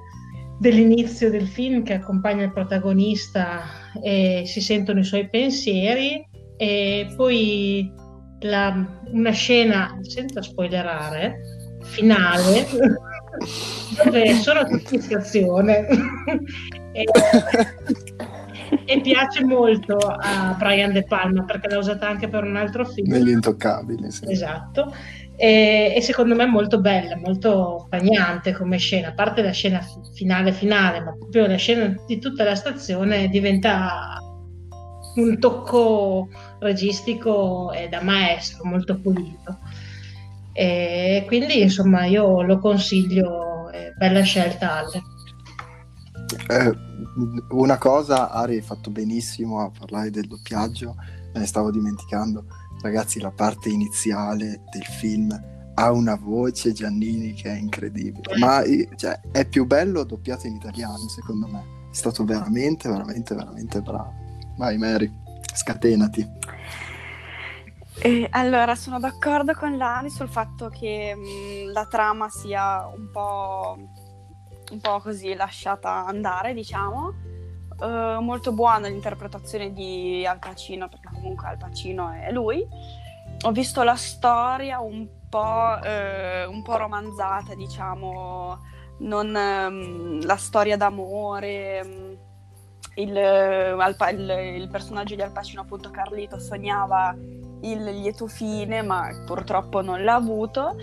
dell'inizio 0.59 1.29
del 1.29 1.47
film 1.47 1.83
che 1.83 1.93
accompagna 1.93 2.43
il 2.43 2.51
protagonista 2.51 3.61
e 4.01 4.43
si 4.45 4.59
sentono 4.59 4.99
i 4.99 5.05
suoi 5.05 5.29
pensieri 5.29 6.27
e 6.57 7.13
poi 7.15 7.89
la, 8.41 9.01
una 9.13 9.31
scena 9.31 9.97
senza 10.01 10.41
spoilerare 10.41 11.35
finale 11.83 12.67
dove 14.03 14.33
sono 14.33 14.65
tutti 14.65 14.95
in 14.95 15.01
stazione. 15.01 15.85
E, 16.95 17.05
e 18.85 19.01
piace 19.01 19.43
molto 19.43 19.97
a 19.97 20.55
Brian 20.57 20.91
De 20.91 21.03
Palma 21.03 21.43
perché 21.43 21.67
l'ha 21.69 21.77
usata 21.77 22.07
anche 22.07 22.27
per 22.27 22.43
un 22.43 22.55
altro 22.55 22.85
film. 22.85 23.11
Negli 23.11 23.29
intoccabili, 23.29 24.11
sì. 24.11 24.29
Esatto. 24.29 24.93
E, 25.35 25.93
e, 25.95 26.01
secondo 26.01 26.35
me 26.35 26.43
è 26.43 26.47
molto 26.47 26.79
bella, 26.79 27.17
molto 27.17 27.87
pregnante 27.89 28.53
come 28.53 28.77
scena, 28.77 29.09
a 29.09 29.13
parte 29.13 29.41
la 29.41 29.51
scena 29.51 29.81
finale 30.13 30.51
finale, 30.51 30.99
ma 30.99 31.15
proprio 31.17 31.47
la 31.47 31.55
scena 31.55 31.93
di 32.05 32.19
tutta 32.19 32.43
la 32.43 32.55
stazione 32.55 33.27
diventa 33.29 34.17
un 35.15 35.39
tocco 35.39 36.29
registico 36.59 37.71
e 37.71 37.87
da 37.89 38.01
maestro, 38.01 38.65
molto 38.65 38.99
pulito. 38.99 39.59
E 40.53 41.23
quindi 41.25 41.61
insomma 41.61 42.05
io 42.05 42.43
lo 42.43 42.59
consiglio, 42.59 43.69
bella 43.97 44.21
scelta 44.21 44.77
Ale. 44.77 45.01
Eh, 46.47 46.77
una 47.49 47.77
cosa, 47.77 48.31
Ari, 48.31 48.55
hai 48.55 48.61
fatto 48.61 48.89
benissimo 48.89 49.61
a 49.61 49.69
parlare 49.69 50.09
del 50.09 50.27
doppiaggio, 50.27 50.95
me 51.33 51.39
ne 51.39 51.45
stavo 51.45 51.71
dimenticando. 51.71 52.45
Ragazzi, 52.81 53.19
la 53.19 53.31
parte 53.31 53.69
iniziale 53.69 54.61
del 54.71 54.85
film 54.99 55.31
ha 55.75 55.91
una 55.91 56.15
voce 56.15 56.71
Giannini 56.71 57.33
che 57.33 57.49
è 57.49 57.57
incredibile, 57.57 58.37
ma 58.37 58.61
cioè, 58.95 59.19
è 59.31 59.45
più 59.45 59.65
bello 59.65 60.03
doppiato 60.03 60.47
in 60.47 60.55
italiano, 60.55 61.07
secondo 61.07 61.47
me. 61.47 61.63
È 61.91 61.95
stato 61.95 62.23
veramente, 62.25 62.89
veramente, 62.89 63.35
veramente 63.35 63.81
bravo. 63.81 64.13
Vai, 64.57 64.77
Mary, 64.77 65.11
scatenati. 65.53 66.27
Eh, 67.99 68.27
allora, 68.31 68.75
sono 68.75 68.99
d'accordo 68.99 69.53
con 69.53 69.77
Lani 69.77 70.09
sul 70.09 70.27
fatto 70.27 70.69
che 70.69 71.15
mh, 71.15 71.71
la 71.71 71.85
trama 71.85 72.27
sia 72.29 72.87
un 72.87 73.09
po' 73.11 73.77
un 74.71 74.79
po' 74.79 74.99
così 74.99 75.33
lasciata 75.33 76.05
andare, 76.05 76.53
diciamo. 76.53 77.31
Uh, 77.79 78.21
molto 78.21 78.51
buona 78.53 78.87
l'interpretazione 78.87 79.73
di 79.73 80.25
Al 80.25 80.39
Pacino, 80.39 80.87
perché 80.87 81.09
comunque 81.11 81.47
Al 81.47 81.57
Pacino 81.57 82.11
è 82.11 82.31
lui. 82.31 82.65
Ho 83.45 83.51
visto 83.51 83.83
la 83.83 83.95
storia 83.95 84.79
un 84.79 85.07
po', 85.29 85.77
uh, 85.81 86.49
un 86.49 86.61
po 86.63 86.77
romanzata, 86.77 87.55
diciamo, 87.55 88.59
non, 88.99 89.27
um, 89.35 90.25
la 90.25 90.37
storia 90.37 90.77
d'amore. 90.77 91.81
Um, 91.83 92.17
il, 92.95 93.17
Al, 93.17 93.95
il, 94.11 94.29
il, 94.61 94.69
personaggio 94.69 95.15
di 95.15 95.21
Al 95.21 95.31
Pacino, 95.31 95.61
appunto 95.61 95.89
Carlito, 95.89 96.39
sognava 96.39 97.15
il 97.61 97.83
lieto 97.83 98.27
fine, 98.27 98.81
ma 98.83 99.09
purtroppo 99.25 99.81
non 99.81 100.03
l'ha 100.03 100.15
avuto. 100.15 100.75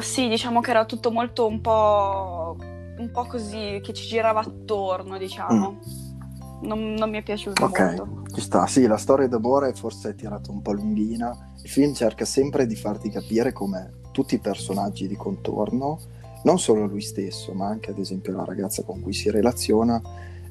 Sì, 0.00 0.28
diciamo 0.28 0.60
che 0.60 0.70
era 0.70 0.84
tutto 0.84 1.10
molto 1.12 1.46
un 1.46 1.60
po' 1.60 2.56
un 2.98 3.10
po' 3.10 3.26
così 3.26 3.80
che 3.82 3.92
ci 3.92 4.06
girava 4.06 4.40
attorno, 4.40 5.18
diciamo. 5.18 5.72
Mm. 5.72 6.66
Non, 6.66 6.94
non, 6.94 7.10
mi 7.10 7.18
è 7.18 7.22
piaciuto 7.22 7.64
Ok, 7.64 7.80
molto. 7.80 8.22
ci 8.34 8.40
sta. 8.40 8.66
Sì, 8.66 8.86
la 8.86 8.96
storia 8.96 9.28
d'amore 9.28 9.74
forse 9.74 10.10
è 10.10 10.14
tirata 10.14 10.50
un 10.50 10.62
po' 10.62 10.72
lunghina. 10.72 11.52
Il 11.62 11.68
film 11.68 11.92
cerca 11.92 12.24
sempre 12.24 12.66
di 12.66 12.76
farti 12.76 13.10
capire 13.10 13.52
come 13.52 14.00
tutti 14.12 14.36
i 14.36 14.38
personaggi 14.38 15.06
di 15.06 15.16
contorno, 15.16 15.98
non 16.44 16.58
solo 16.58 16.86
lui 16.86 17.00
stesso, 17.00 17.52
ma 17.52 17.66
anche 17.66 17.90
ad 17.90 17.98
esempio 17.98 18.34
la 18.34 18.44
ragazza 18.44 18.82
con 18.82 19.00
cui 19.00 19.12
si 19.12 19.30
relaziona, 19.30 20.00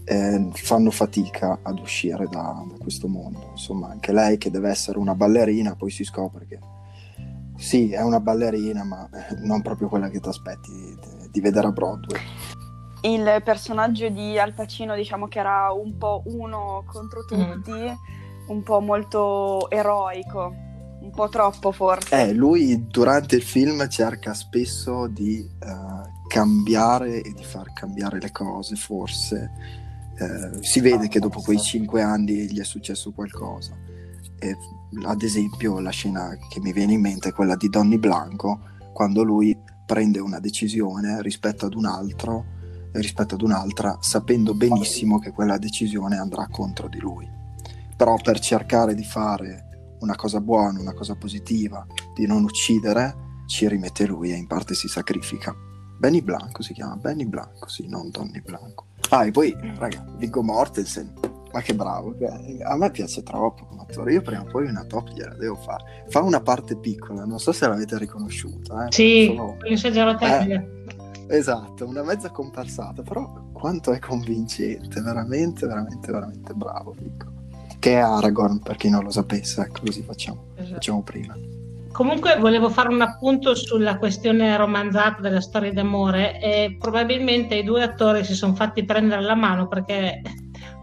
eh, 0.04 0.50
fanno 0.54 0.92
fatica 0.92 1.60
ad 1.62 1.80
uscire 1.80 2.28
da, 2.30 2.64
da 2.68 2.76
questo 2.78 3.08
mondo. 3.08 3.48
Insomma, 3.52 3.90
anche 3.90 4.12
lei 4.12 4.38
che 4.38 4.52
deve 4.52 4.70
essere 4.70 5.00
una 5.00 5.16
ballerina, 5.16 5.76
poi 5.76 5.90
si 5.90 6.04
scopre 6.04 6.46
che 6.46 6.60
sì, 7.58 7.92
è 7.92 8.02
una 8.02 8.20
ballerina, 8.20 8.84
ma 8.84 9.08
non 9.42 9.62
proprio 9.62 9.88
quella 9.88 10.10
che 10.10 10.20
ti 10.20 10.28
aspetti 10.28 10.72
di, 11.34 11.42
vedere 11.42 11.68
a 11.68 11.72
Broadway. 11.72 12.22
Il 13.02 13.42
personaggio 13.44 14.08
di 14.08 14.40
Al 14.40 14.54
Pacino, 14.54 14.96
diciamo 14.96 15.28
che 15.28 15.40
era 15.40 15.74
un 15.74 15.98
po' 15.98 16.22
uno 16.28 16.86
contro 16.86 17.26
Mm. 17.34 17.52
tutti, 17.52 17.98
un 18.48 18.64
po' 18.64 18.80
molto 18.80 19.70
eroico, 19.70 20.54
un 21.02 21.12
po' 21.12 21.28
troppo 21.28 21.72
forse. 21.72 22.30
Eh, 22.30 22.34
lui 22.34 22.88
durante 22.88 23.36
il 23.36 23.44
film 23.44 23.88
cerca 23.90 24.34
spesso 24.34 25.08
di 25.08 25.40
eh, 25.40 26.12
cambiare 26.28 27.22
e 27.22 27.34
di 27.34 27.44
far 27.44 27.74
cambiare 27.74 28.20
le 28.20 28.32
cose, 28.32 28.76
forse. 28.76 29.52
Eh, 30.16 30.64
si 30.64 30.80
vede 30.80 31.08
che 31.08 31.20
dopo 31.20 31.42
quei 31.42 31.60
cinque 31.60 32.02
anni 32.02 32.50
gli 32.50 32.60
è 32.60 32.64
successo 32.64 33.12
qualcosa. 33.12 33.76
E, 34.40 34.56
ad 35.06 35.22
esempio, 35.24 35.80
la 35.80 35.90
scena 35.90 36.38
che 36.50 36.60
mi 36.62 36.72
viene 36.72 36.94
in 36.94 37.02
mente 37.02 37.30
è 37.30 37.34
quella 37.34 37.56
di 37.56 37.68
Donny 37.68 37.98
Blanco, 37.98 38.62
quando 38.94 39.24
lui 39.24 39.58
prende 39.86 40.20
una 40.20 40.40
decisione 40.40 41.22
rispetto 41.22 41.66
ad 41.66 41.74
un 41.74 41.86
altro, 41.86 42.46
rispetto 42.94 43.36
ad 43.36 43.42
un'altra, 43.42 43.98
sapendo 44.02 44.54
benissimo 44.54 45.20
che 45.20 45.32
quella 45.32 45.58
decisione 45.58 46.18
andrà 46.18 46.48
contro 46.50 46.88
di 46.88 47.00
lui. 47.00 47.30
Però 47.96 48.16
per 48.22 48.40
cercare 48.40 48.96
di 48.96 49.04
fare 49.04 49.96
una 50.00 50.16
cosa 50.16 50.42
buona, 50.42 50.80
una 50.80 50.94
cosa 50.94 51.16
positiva, 51.16 51.86
di 52.14 52.26
non 52.26 52.44
uccidere, 52.44 53.16
ci 53.48 53.68
rimette 53.68 54.06
lui 54.06 54.32
e 54.32 54.36
in 54.36 54.48
parte 54.48 54.76
si 54.76 54.88
sacrifica. 54.88 55.56
Benny 55.98 56.22
Blanco 56.22 56.62
si 56.62 56.74
chiama, 56.74 56.96
Benny 56.98 57.26
Blanco, 57.26 57.70
sì, 57.70 57.88
non 57.88 58.10
Donny 58.10 58.42
Blanco. 58.42 58.88
Ah, 59.10 59.26
e 59.26 59.32
poi, 59.32 59.56
raga, 59.78 60.06
Viggo 60.18 60.42
Mortensen, 60.42 61.14
ma 61.54 61.62
che 61.62 61.76
bravo, 61.76 62.16
a 62.64 62.76
me 62.76 62.90
piace 62.90 63.22
troppo 63.22 63.66
come 63.66 63.82
attore, 63.88 64.14
io 64.14 64.22
prima 64.22 64.42
o 64.42 64.46
poi 64.46 64.66
una 64.68 64.84
top 64.86 65.10
gliela 65.12 65.36
devo 65.36 65.56
fare. 65.56 66.04
Fa 66.10 66.22
una 66.22 66.42
parte 66.42 66.76
piccola, 66.76 67.26
non 67.26 67.38
so 67.40 67.52
se 67.52 67.68
l'avete 67.68 67.98
riconosciuta. 68.00 68.88
Eh, 68.88 68.92
Sì, 68.92 69.26
solo- 69.28 69.58
rotelle. 70.04 70.82
Esatto, 71.28 71.88
una 71.88 72.04
mezza 72.04 72.30
comparsata, 72.30 73.04
però 73.04 73.32
quanto 73.54 73.94
è 73.94 74.00
convincente, 74.00 75.00
veramente, 75.00 75.68
veramente, 75.68 76.12
veramente 76.12 76.54
bravo 76.54 76.96
Viggo. 76.98 77.32
Che 77.78 77.92
è 77.92 77.98
Aragorn, 77.98 78.60
per 78.60 78.76
chi 78.76 78.90
non 78.90 79.04
lo 79.04 79.12
sapesse, 79.12 79.62
ecco, 79.62 79.82
così 79.86 80.02
facciamo, 80.02 80.46
Esatto. 80.56 80.74
facciamo 80.74 81.02
prima. 81.04 81.36
Comunque 81.92 82.38
volevo 82.40 82.70
fare 82.72 82.90
un 82.90 83.02
appunto 83.02 83.54
sulla 83.54 83.98
questione 84.00 84.58
romanzata 84.58 85.22
della 85.22 85.42
storia 85.42 85.72
d'amore 85.72 86.42
e 86.42 86.76
probabilmente 86.80 87.54
i 87.56 87.64
due 87.64 87.84
attori 87.84 88.24
si 88.26 88.34
sono 88.34 88.56
fatti 88.56 88.84
prendere 88.84 89.22
la 89.22 89.36
mano 89.36 89.68
perché 89.68 90.20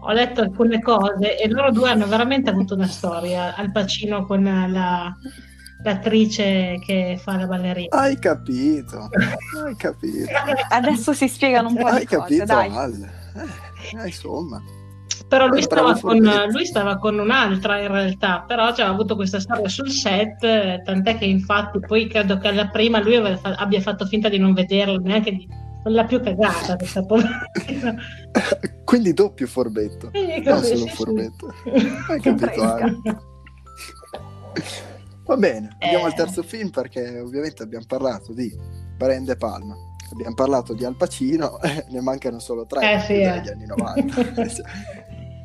ho 0.03 0.11
letto 0.11 0.41
alcune 0.41 0.81
cose 0.81 1.37
e 1.37 1.47
loro 1.49 1.71
due 1.71 1.89
hanno 1.89 2.07
veramente 2.07 2.49
avuto 2.49 2.73
una 2.75 2.87
storia, 2.87 3.55
Al 3.55 3.71
Pacino 3.71 4.25
con 4.25 4.43
la- 4.43 5.15
l'attrice 5.83 6.79
che 6.85 7.19
fa 7.21 7.37
la 7.37 7.47
ballerina. 7.47 7.95
Hai 7.97 8.17
capito, 8.19 9.09
hai 9.65 9.75
capito, 9.75 10.29
Adesso 10.69 11.13
si 11.13 11.27
spiegano 11.27 11.69
un 11.69 11.75
po' 11.75 11.87
hai 11.87 11.99
di 12.01 12.05
cose, 12.05 12.17
capito 12.19 12.45
dai. 12.45 12.69
Ale. 12.69 13.11
Eh, 14.01 14.05
insomma, 14.05 14.61
Però 15.27 15.47
lui 15.47 15.61
stava, 15.61 15.97
con, 15.97 16.17
lui 16.49 16.65
stava 16.65 16.97
con 16.97 17.17
un'altra 17.17 17.79
in 17.79 17.87
realtà, 17.87 18.43
però 18.45 18.65
aveva 18.65 18.89
avuto 18.89 19.15
questa 19.15 19.39
storia 19.39 19.69
sul 19.69 19.89
set, 19.89 20.83
tant'è 20.83 21.17
che 21.17 21.25
infatti 21.25 21.79
poi 21.79 22.07
credo 22.07 22.37
che 22.37 22.49
alla 22.49 22.67
prima 22.67 22.99
lui 22.99 23.15
abbia 23.15 23.81
fatto 23.81 24.05
finta 24.05 24.29
di 24.29 24.37
non 24.37 24.53
vederla, 24.53 24.97
neanche 24.97 25.31
di... 25.31 25.47
non 25.83 25.93
l'ha 25.93 26.05
più 26.05 26.21
cagata 26.21 26.75
questa 26.77 27.03
poverina. 27.03 27.95
quindi 28.85 29.13
doppio 29.13 29.47
forbetto, 29.47 30.09
Eh, 30.13 30.41
non 30.45 30.61
solo 30.63 30.75
sì, 30.75 30.87
sì. 30.87 30.95
forbetto. 30.95 31.53
Hai 32.09 32.19
capito. 32.21 32.61
Ale? 32.61 32.97
Va 35.25 35.37
bene, 35.37 35.75
andiamo 35.79 36.05
Eh. 36.05 36.07
al 36.07 36.13
terzo 36.13 36.43
film 36.43 36.69
perché 36.69 37.19
ovviamente 37.19 37.63
abbiamo 37.63 37.85
parlato 37.87 38.33
di 38.33 38.53
Brian 38.97 39.23
De 39.23 39.35
Palma, 39.37 39.75
abbiamo 40.11 40.35
parlato 40.35 40.73
di 40.73 40.83
Al 40.83 40.95
Pacino, 40.95 41.59
eh, 41.63 41.85
ne 41.89 42.01
mancano 42.01 42.39
solo 42.39 42.65
tre 42.65 42.95
Eh, 42.95 42.99
sì, 42.99 43.13
eh. 43.13 43.27
anni 43.27 43.65
90. 43.65 44.23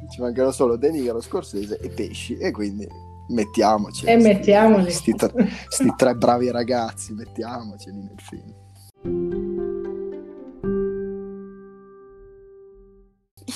Ci 0.08 0.20
mancano 0.20 0.50
solo 0.50 0.76
De 0.76 0.90
Niro, 0.90 1.20
Scorsese 1.20 1.78
e 1.78 1.88
Pesci 1.90 2.36
e 2.36 2.50
quindi 2.52 2.86
mettiamoci. 3.28 4.06
E 4.06 4.16
mettiamoli. 4.16 4.90
Sti, 4.90 5.14
tre, 5.14 5.32
sti 5.68 5.92
tre 5.96 6.14
bravi 6.14 6.50
ragazzi, 6.50 7.12
mettiamoceli 7.12 7.96
nel 7.96 8.20
film. 8.20 9.55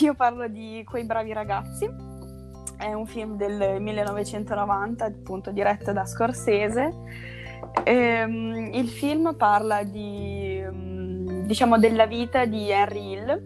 Io 0.03 0.15
parlo 0.15 0.49
di 0.49 0.83
Quei 0.89 1.05
bravi 1.05 1.33
ragazzi, 1.33 1.89
è 2.79 2.93
un 2.93 3.07
film 3.07 3.37
del 3.37 3.81
1990, 3.81 5.05
appunto 5.05 5.51
diretto 5.51 5.93
da 5.93 6.07
Scorsese. 6.07 6.91
Ehm, 7.85 8.71
il 8.73 8.89
film 8.89 9.35
parla 9.37 9.83
di, 9.83 10.63
mm, 10.65 11.43
diciamo, 11.43 11.79
della 11.79 12.07
vita 12.07 12.47
di 12.47 12.71
Henry 12.71 13.13
Hill, 13.13 13.43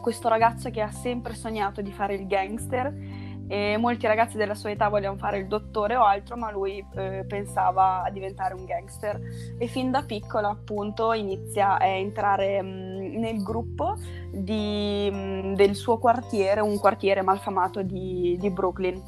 questo 0.00 0.28
ragazzo 0.28 0.70
che 0.70 0.80
ha 0.80 0.90
sempre 0.90 1.34
sognato 1.34 1.80
di 1.82 1.92
fare 1.92 2.14
il 2.14 2.26
gangster 2.26 2.92
e 3.48 3.76
molti 3.78 4.06
ragazzi 4.06 4.36
della 4.36 4.54
sua 4.54 4.70
età 4.70 4.88
volevano 4.88 5.18
fare 5.18 5.38
il 5.38 5.46
dottore 5.46 5.96
o 5.96 6.04
altro, 6.04 6.36
ma 6.36 6.50
lui 6.50 6.84
eh, 6.94 7.24
pensava 7.28 8.02
a 8.02 8.10
diventare 8.10 8.54
un 8.54 8.64
gangster 8.64 9.20
e 9.58 9.66
fin 9.68 9.90
da 9.90 10.02
piccolo 10.02 10.48
appunto 10.48 11.12
inizia 11.12 11.78
a 11.78 11.86
entrare 11.86 12.60
mm, 12.62 13.18
nel 13.18 13.42
gruppo 13.42 13.96
di, 14.32 15.08
mm, 15.12 15.54
del 15.54 15.74
suo 15.74 15.98
quartiere, 15.98 16.60
un 16.60 16.78
quartiere 16.78 17.22
malfamato 17.22 17.82
di, 17.82 18.36
di 18.38 18.50
Brooklyn. 18.50 19.02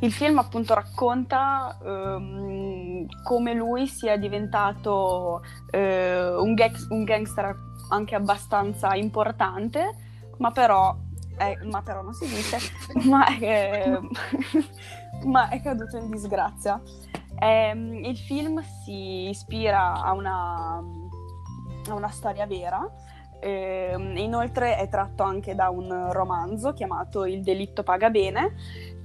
Il 0.00 0.12
film 0.12 0.38
appunto 0.38 0.74
racconta 0.74 1.76
ehm, 1.84 3.06
come 3.24 3.52
lui 3.52 3.88
sia 3.88 4.16
diventato 4.16 5.42
eh, 5.72 6.36
un, 6.36 6.54
gax- 6.54 6.86
un 6.90 7.02
gangster 7.02 7.56
anche 7.90 8.14
abbastanza 8.14 8.94
importante, 8.94 9.96
ma 10.38 10.52
però, 10.52 10.96
eh, 11.38 11.58
ma 11.64 11.82
però 11.82 12.02
non 12.02 12.14
si 12.14 12.26
dice, 12.26 12.58
ma 13.08 13.26
è, 13.38 13.98
ma 15.24 15.48
è 15.48 15.60
caduto 15.62 15.96
in 15.96 16.10
disgrazia. 16.10 16.80
Ehm, 17.40 18.04
il 18.04 18.16
film 18.18 18.60
si 18.84 19.28
ispira 19.28 20.02
a 20.02 20.12
una, 20.12 20.82
a 21.88 21.94
una 21.94 22.08
storia 22.10 22.46
vera. 22.46 22.86
ehm, 23.40 24.16
inoltre 24.16 24.76
è 24.76 24.88
tratto 24.88 25.22
anche 25.22 25.54
da 25.54 25.68
un 25.70 26.10
romanzo 26.12 26.72
chiamato 26.72 27.24
Il 27.24 27.42
delitto 27.42 27.82
paga 27.84 28.10
bene. 28.10 28.54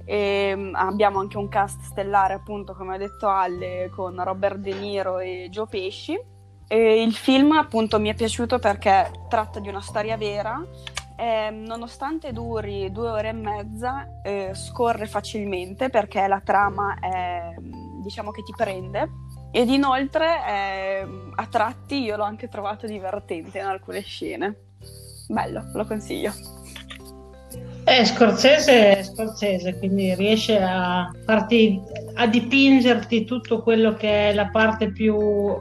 Ehm, 0.06 0.72
abbiamo 0.74 1.20
anche 1.20 1.38
un 1.38 1.48
cast 1.48 1.80
stellare, 1.82 2.34
appunto, 2.34 2.74
come 2.74 2.94
ha 2.94 2.98
detto 2.98 3.28
Alle, 3.28 3.90
con 3.94 4.22
Robert 4.22 4.56
De 4.58 4.74
Niro 4.74 5.18
e 5.18 5.48
Joe 5.50 5.66
Pesci. 5.66 6.18
E 6.66 7.02
il 7.02 7.14
film, 7.14 7.52
appunto, 7.52 8.00
mi 8.00 8.08
è 8.10 8.14
piaciuto 8.14 8.58
perché 8.58 9.10
tratta 9.28 9.60
di 9.60 9.68
una 9.68 9.80
storia 9.80 10.16
vera. 10.16 10.62
E, 11.16 11.50
nonostante 11.50 12.32
duri 12.32 12.90
due 12.90 13.08
ore 13.08 13.28
e 13.28 13.32
mezza, 13.32 14.20
eh, 14.22 14.50
scorre 14.54 15.06
facilmente 15.06 15.90
perché 15.90 16.26
la 16.26 16.40
trama 16.40 16.98
è, 16.98 17.54
diciamo 18.02 18.30
che 18.30 18.42
ti 18.42 18.52
prende. 18.56 19.10
Ed 19.50 19.68
inoltre, 19.68 20.26
eh, 20.48 21.06
a 21.34 21.46
tratti, 21.46 22.02
io 22.02 22.16
l'ho 22.16 22.24
anche 22.24 22.48
trovato 22.48 22.86
divertente 22.86 23.58
in 23.58 23.66
alcune 23.66 24.00
scene. 24.00 24.56
Bello, 25.28 25.70
lo 25.72 25.86
consiglio. 25.86 26.32
È 27.84 28.02
Scorsese, 28.04 28.96
è 28.96 29.02
Scorsese, 29.02 29.78
quindi 29.78 30.14
riesce 30.14 30.58
a 30.60 31.08
farti, 31.24 31.80
a 32.14 32.26
dipingerti 32.26 33.24
tutto 33.24 33.62
quello 33.62 33.94
che 33.94 34.30
è 34.30 34.34
la 34.34 34.48
parte 34.48 34.90
più 34.90 35.16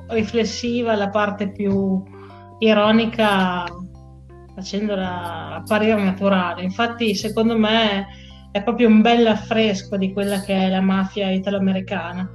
riflessiva, 0.07 0.95
la 0.95 1.09
parte 1.09 1.49
più 1.49 2.01
ironica, 2.59 3.65
facendola 4.55 5.55
apparire 5.55 6.01
naturale. 6.01 6.63
Infatti, 6.63 7.15
secondo 7.15 7.57
me, 7.57 8.07
è 8.51 8.63
proprio 8.63 8.87
un 8.87 9.01
bel 9.01 9.25
affresco 9.27 9.97
di 9.97 10.13
quella 10.13 10.41
che 10.41 10.53
è 10.53 10.69
la 10.69 10.81
mafia 10.81 11.29
italoamericana. 11.29 12.29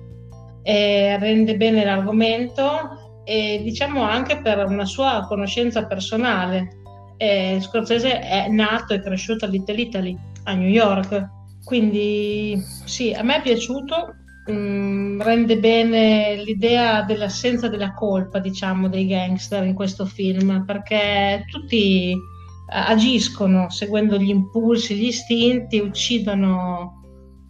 E 0.62 1.16
rende 1.18 1.57
bene 1.57 1.85
l'argomento 1.85 3.22
e 3.24 3.61
diciamo 3.62 4.02
anche 4.02 4.40
per 4.40 4.66
una 4.66 4.85
sua 4.85 5.24
conoscenza 5.26 5.87
personale 5.87 6.78
eh, 7.18 7.59
Scorsese 7.61 8.20
è 8.20 8.48
nato 8.48 8.94
e 8.94 9.02
cresciuto 9.02 9.44
a 9.44 9.48
Little 9.48 9.81
Italy, 9.81 10.16
a 10.44 10.54
New 10.54 10.68
York. 10.68 11.28
Quindi 11.64 12.57
sì, 12.85 13.12
a 13.12 13.22
me 13.22 13.37
è 13.37 13.42
piaciuto, 13.42 14.14
mm, 14.50 15.20
rende 15.20 15.58
bene 15.58 16.42
l'idea 16.42 17.02
dell'assenza 17.02 17.68
della 17.68 17.94
colpa, 17.94 18.38
diciamo, 18.38 18.88
dei 18.88 19.06
gangster 19.06 19.64
in 19.64 19.74
questo 19.74 20.04
film, 20.04 20.64
perché 20.64 21.44
tutti 21.50 22.11
eh, 22.11 22.16
agiscono 22.66 23.70
seguendo 23.70 24.18
gli 24.18 24.30
impulsi, 24.30 24.94
gli 24.94 25.06
istinti, 25.06 25.78
uccidono 25.78 26.98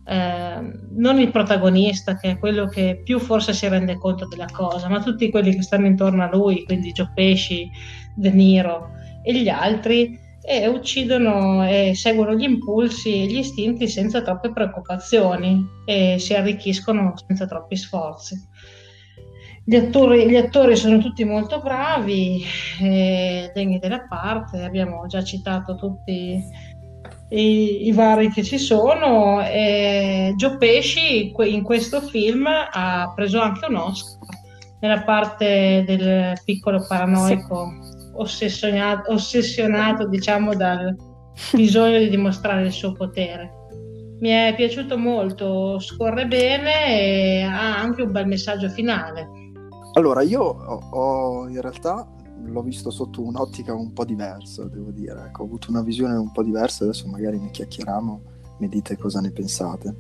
eh, 0.05 0.61
non 0.97 1.19
il 1.21 1.31
protagonista, 1.31 2.17
che 2.17 2.31
è 2.31 2.39
quello 2.39 2.67
che 2.67 3.03
più 3.05 3.19
forse 3.19 3.53
si 3.53 3.69
rende 3.69 3.99
conto 3.99 4.27
della 4.27 4.49
cosa, 4.51 4.89
ma 4.89 5.03
tutti 5.03 5.31
quelli 5.31 5.55
che 5.55 5.63
stanno 5.63 5.87
intorno 5.87 6.23
a 6.23 6.31
lui, 6.35 6.65
quindi 6.65 6.93
Joe 6.93 7.11
Pesci, 7.15 7.69
De 8.17 8.31
Niro 8.31 8.91
e 9.23 9.35
gli 9.35 9.49
altri 9.49 10.27
e 10.51 10.67
uccidono 10.67 11.69
e 11.69 11.93
seguono 11.95 12.35
gli 12.35 12.45
impulsi 12.45 13.23
e 13.23 13.27
gli 13.27 13.37
istinti 13.37 13.87
senza 13.87 14.23
troppe 14.23 14.51
preoccupazioni 14.51 15.63
e 15.85 16.17
si 16.19 16.33
arricchiscono 16.33 17.13
senza 17.27 17.47
troppi 17.47 17.77
sforzi. 17.77 18.35
gli 19.63 19.77
attori, 19.77 20.27
gli 20.27 20.37
attori 20.37 20.75
sono 20.75 20.97
tutti 20.97 21.23
molto 21.25 21.61
bravi, 21.61 22.43
eh, 22.81 23.51
degni 23.53 23.79
della 23.79 24.07
parte, 24.09 24.63
abbiamo 24.63 25.07
già 25.07 25.23
citato 25.23 25.77
tutti 25.77 26.43
i, 27.29 27.87
i 27.87 27.93
vari 27.93 28.31
che 28.31 28.43
ci 28.43 28.57
sono. 28.57 29.47
E 29.47 30.33
Gio 30.35 30.57
Pesci 30.57 31.35
in 31.37 31.63
questo 31.63 32.01
film 32.01 32.47
ha 32.47 33.13
preso 33.15 33.39
anche 33.39 33.67
un 33.67 33.77
Oscar 33.77 34.17
nella 34.81 35.03
parte 35.03 35.85
del 35.87 36.41
piccolo 36.43 36.87
paranoico 36.89 37.69
sì. 37.83 37.98
Ossessionato, 38.19 39.13
ossessionato 39.13 40.07
diciamo 40.07 40.55
dal 40.55 40.95
bisogno 41.53 41.99
di 41.99 42.09
dimostrare 42.09 42.67
il 42.67 42.73
suo 42.73 42.93
potere 42.93 43.53
mi 44.21 44.31
è 44.31 44.53
piaciuto 44.57 44.99
molto, 44.99 45.79
scorre 45.79 46.27
bene 46.27 47.01
e 47.01 47.43
ha 47.43 47.79
anche 47.79 48.03
un 48.03 48.11
bel 48.11 48.27
messaggio 48.27 48.69
finale. 48.69 49.29
Allora, 49.93 50.23
io 50.23 50.43
ho, 50.43 50.89
ho, 50.91 51.49
in 51.49 51.61
realtà 51.61 52.07
l'ho 52.45 52.63
visto 52.63 52.91
sotto 52.91 53.23
un'ottica 53.23 53.75
un 53.75 53.93
po' 53.93 54.05
diversa, 54.05 54.65
devo 54.65 54.91
dire. 54.91 55.27
Ecco, 55.27 55.43
ho 55.43 55.45
avuto 55.45 55.71
una 55.71 55.83
visione 55.83 56.17
un 56.17 56.33
po' 56.33 56.43
diversa, 56.43 56.85
adesso 56.85 57.07
magari 57.07 57.39
ne 57.39 57.51
chiacchieriamo, 57.51 58.23
mi 58.59 58.69
dite 58.69 58.97
cosa 58.97 59.21
ne 59.21 59.31
pensate. 59.31 59.95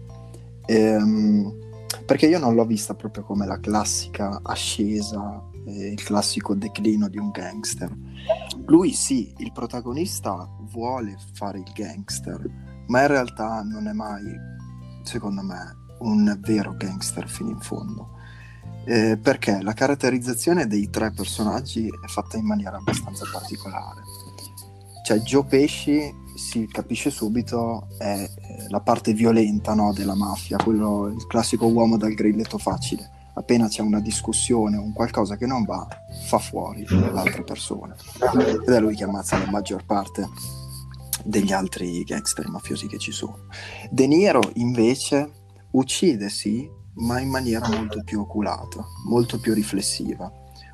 Ehm, 0.67 1.67
perché 2.05 2.27
io 2.27 2.39
non 2.39 2.55
l'ho 2.55 2.67
vista 2.67 2.95
proprio 2.95 3.23
come 3.23 3.47
la 3.47 3.61
classica 3.61 4.41
ascesa, 4.43 5.43
eh, 5.69 5.93
il 5.93 6.03
classico 6.03 6.55
declino 6.55 7.09
di 7.09 7.19
un 7.19 7.31
gangster. 7.31 7.95
Lui 8.67 8.93
sì, 8.93 9.33
il 9.39 9.53
protagonista 9.53 10.49
vuole 10.71 11.17
fare 11.33 11.59
il 11.59 11.73
gangster, 11.75 12.41
ma 12.87 13.03
in 13.03 13.07
realtà 13.07 13.63
non 13.63 13.87
è 13.87 13.93
mai, 13.93 14.25
secondo 15.03 15.43
me, 15.43 15.77
un 16.01 16.39
vero 16.41 16.75
gangster 16.77 17.29
fino 17.29 17.51
in 17.51 17.61
fondo 17.61 18.17
eh, 18.89 19.19
perché 19.19 19.61
la 19.61 19.75
caratterizzazione 19.75 20.67
dei 20.67 20.89
tre 20.89 21.11
personaggi 21.11 21.89
è 21.89 22.07
fatta 22.07 22.39
in 22.39 22.47
maniera 22.47 22.79
abbastanza 22.79 23.27
particolare. 23.31 24.01
Cioè 25.05 25.19
Joe 25.19 25.45
Pesci 25.45 26.11
si 26.35 26.67
capisce 26.67 27.11
subito 27.11 27.89
è 27.99 28.23
eh, 28.23 28.69
la 28.69 28.81
parte 28.81 29.13
violenta 29.13 29.75
no, 29.75 29.93
della 29.93 30.15
mafia, 30.15 30.57
quello, 30.57 31.09
il 31.09 31.27
classico 31.27 31.67
uomo 31.67 31.99
dal 31.99 32.15
grilletto 32.15 32.57
facile. 32.57 33.11
Appena 33.39 33.69
c'è 33.69 33.83
una 33.83 34.01
discussione 34.01 34.77
o 34.77 34.83
un 34.83 34.93
qualcosa 34.93 35.37
che 35.37 35.47
non 35.47 35.63
va, 35.63 35.87
fa 36.27 36.39
fuori 36.39 36.85
l'altra 36.89 37.45
persona. 37.45 37.95
Ed 38.37 38.69
è 38.69 38.81
lui 38.81 38.97
che 38.97 39.05
ammazza 39.05 39.39
la 39.39 39.49
maggior 39.49 39.85
parte 39.85 40.29
degli 41.25 41.53
altri 41.53 42.03
gangster 42.03 42.49
mafiosi 42.49 42.89
che 42.89 42.99
ci 42.99 43.13
sono. 43.13 43.47
De 43.91 44.09
Niro 44.09 44.41
invece 44.55 45.31
uccide 45.71 46.29
sì, 46.31 46.69
ma 46.95 47.21
in 47.21 47.29
maniera 47.29 47.69
molto 47.69 48.03
più 48.03 48.21
oculata, 48.21 48.85
molto 49.07 49.39
più 49.39 49.55
riflessiva. 49.55 50.29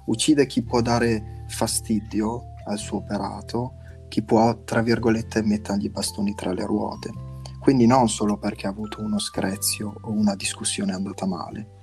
Uccide 0.07 0.47
chi 0.47 0.63
può 0.63 0.81
dare 0.81 1.45
fastidio 1.49 2.55
al 2.65 2.79
suo 2.79 2.99
operato, 2.99 3.75
chi 4.09 4.23
può, 4.23 4.65
tra 4.65 4.81
virgolette, 4.81 5.43
mettergli 5.43 5.85
i 5.85 5.91
bastoni 5.91 6.35
tra 6.35 6.55
le 6.55 6.65
ruote. 6.65 7.13
Quindi 7.61 7.85
non 7.85 8.09
solo 8.09 8.39
perché 8.39 8.67
ha 8.67 8.71
avuto 8.71 9.03
uno 9.03 9.19
screzio 9.19 9.93
o 10.01 10.13
una 10.13 10.35
discussione 10.35 10.95
andata 10.95 11.27
male. 11.27 11.74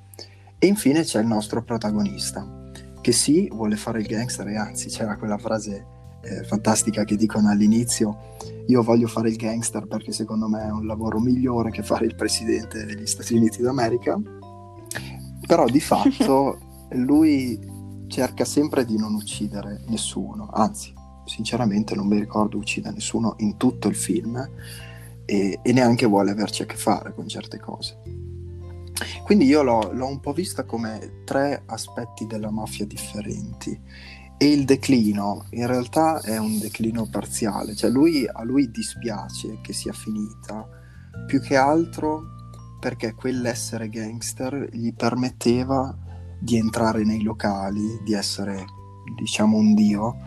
E 0.63 0.67
infine 0.67 1.01
c'è 1.01 1.19
il 1.19 1.25
nostro 1.25 1.63
protagonista, 1.63 2.69
che 3.01 3.11
sì, 3.11 3.49
vuole 3.51 3.77
fare 3.77 3.99
il 3.99 4.05
gangster 4.05 4.47
e 4.47 4.57
anzi 4.57 4.89
c'era 4.89 5.17
quella 5.17 5.39
frase 5.39 5.87
eh, 6.21 6.43
fantastica 6.43 7.03
che 7.03 7.15
dicono 7.15 7.49
all'inizio, 7.49 8.35
io 8.67 8.83
voglio 8.83 9.07
fare 9.07 9.29
il 9.29 9.37
gangster 9.37 9.87
perché 9.87 10.11
secondo 10.11 10.47
me 10.47 10.67
è 10.67 10.69
un 10.69 10.85
lavoro 10.85 11.19
migliore 11.19 11.71
che 11.71 11.81
fare 11.81 12.05
il 12.05 12.13
presidente 12.13 12.85
degli 12.85 13.07
Stati 13.07 13.33
Uniti 13.33 13.63
d'America, 13.63 14.21
però 15.47 15.65
di 15.65 15.79
fatto 15.79 16.59
lui 16.93 17.59
cerca 18.05 18.45
sempre 18.45 18.85
di 18.85 18.99
non 18.99 19.15
uccidere 19.15 19.81
nessuno, 19.87 20.47
anzi 20.53 20.93
sinceramente 21.25 21.95
non 21.95 22.05
mi 22.05 22.19
ricordo 22.19 22.59
uccida 22.59 22.91
nessuno 22.91 23.33
in 23.37 23.57
tutto 23.57 23.87
il 23.87 23.95
film 23.95 24.37
e, 25.25 25.59
e 25.59 25.73
neanche 25.73 26.05
vuole 26.05 26.29
averci 26.29 26.61
a 26.61 26.65
che 26.67 26.75
fare 26.75 27.15
con 27.15 27.27
certe 27.27 27.57
cose. 27.57 28.20
Quindi 29.23 29.45
io 29.45 29.63
l'ho, 29.63 29.91
l'ho, 29.93 30.07
un 30.07 30.19
po' 30.19 30.33
vista 30.33 30.63
come 30.63 31.23
tre 31.25 31.63
aspetti 31.65 32.27
della 32.27 32.51
mafia 32.51 32.85
differenti. 32.85 33.79
E 34.37 34.51
il 34.51 34.65
declino 34.65 35.45
in 35.51 35.67
realtà 35.67 36.19
è 36.21 36.37
un 36.37 36.57
declino 36.57 37.07
parziale, 37.09 37.75
cioè 37.75 37.91
lui, 37.91 38.27
a 38.27 38.43
lui 38.43 38.71
dispiace 38.71 39.59
che 39.61 39.71
sia 39.71 39.93
finita, 39.93 40.67
più 41.27 41.39
che 41.41 41.55
altro 41.55 42.23
perché 42.79 43.13
quell'essere 43.13 43.89
gangster 43.89 44.67
gli 44.71 44.91
permetteva 44.95 45.95
di 46.39 46.57
entrare 46.57 47.03
nei 47.03 47.21
locali, 47.21 48.01
di 48.03 48.13
essere 48.13 48.65
diciamo 49.15 49.57
un 49.57 49.75
dio, 49.75 50.17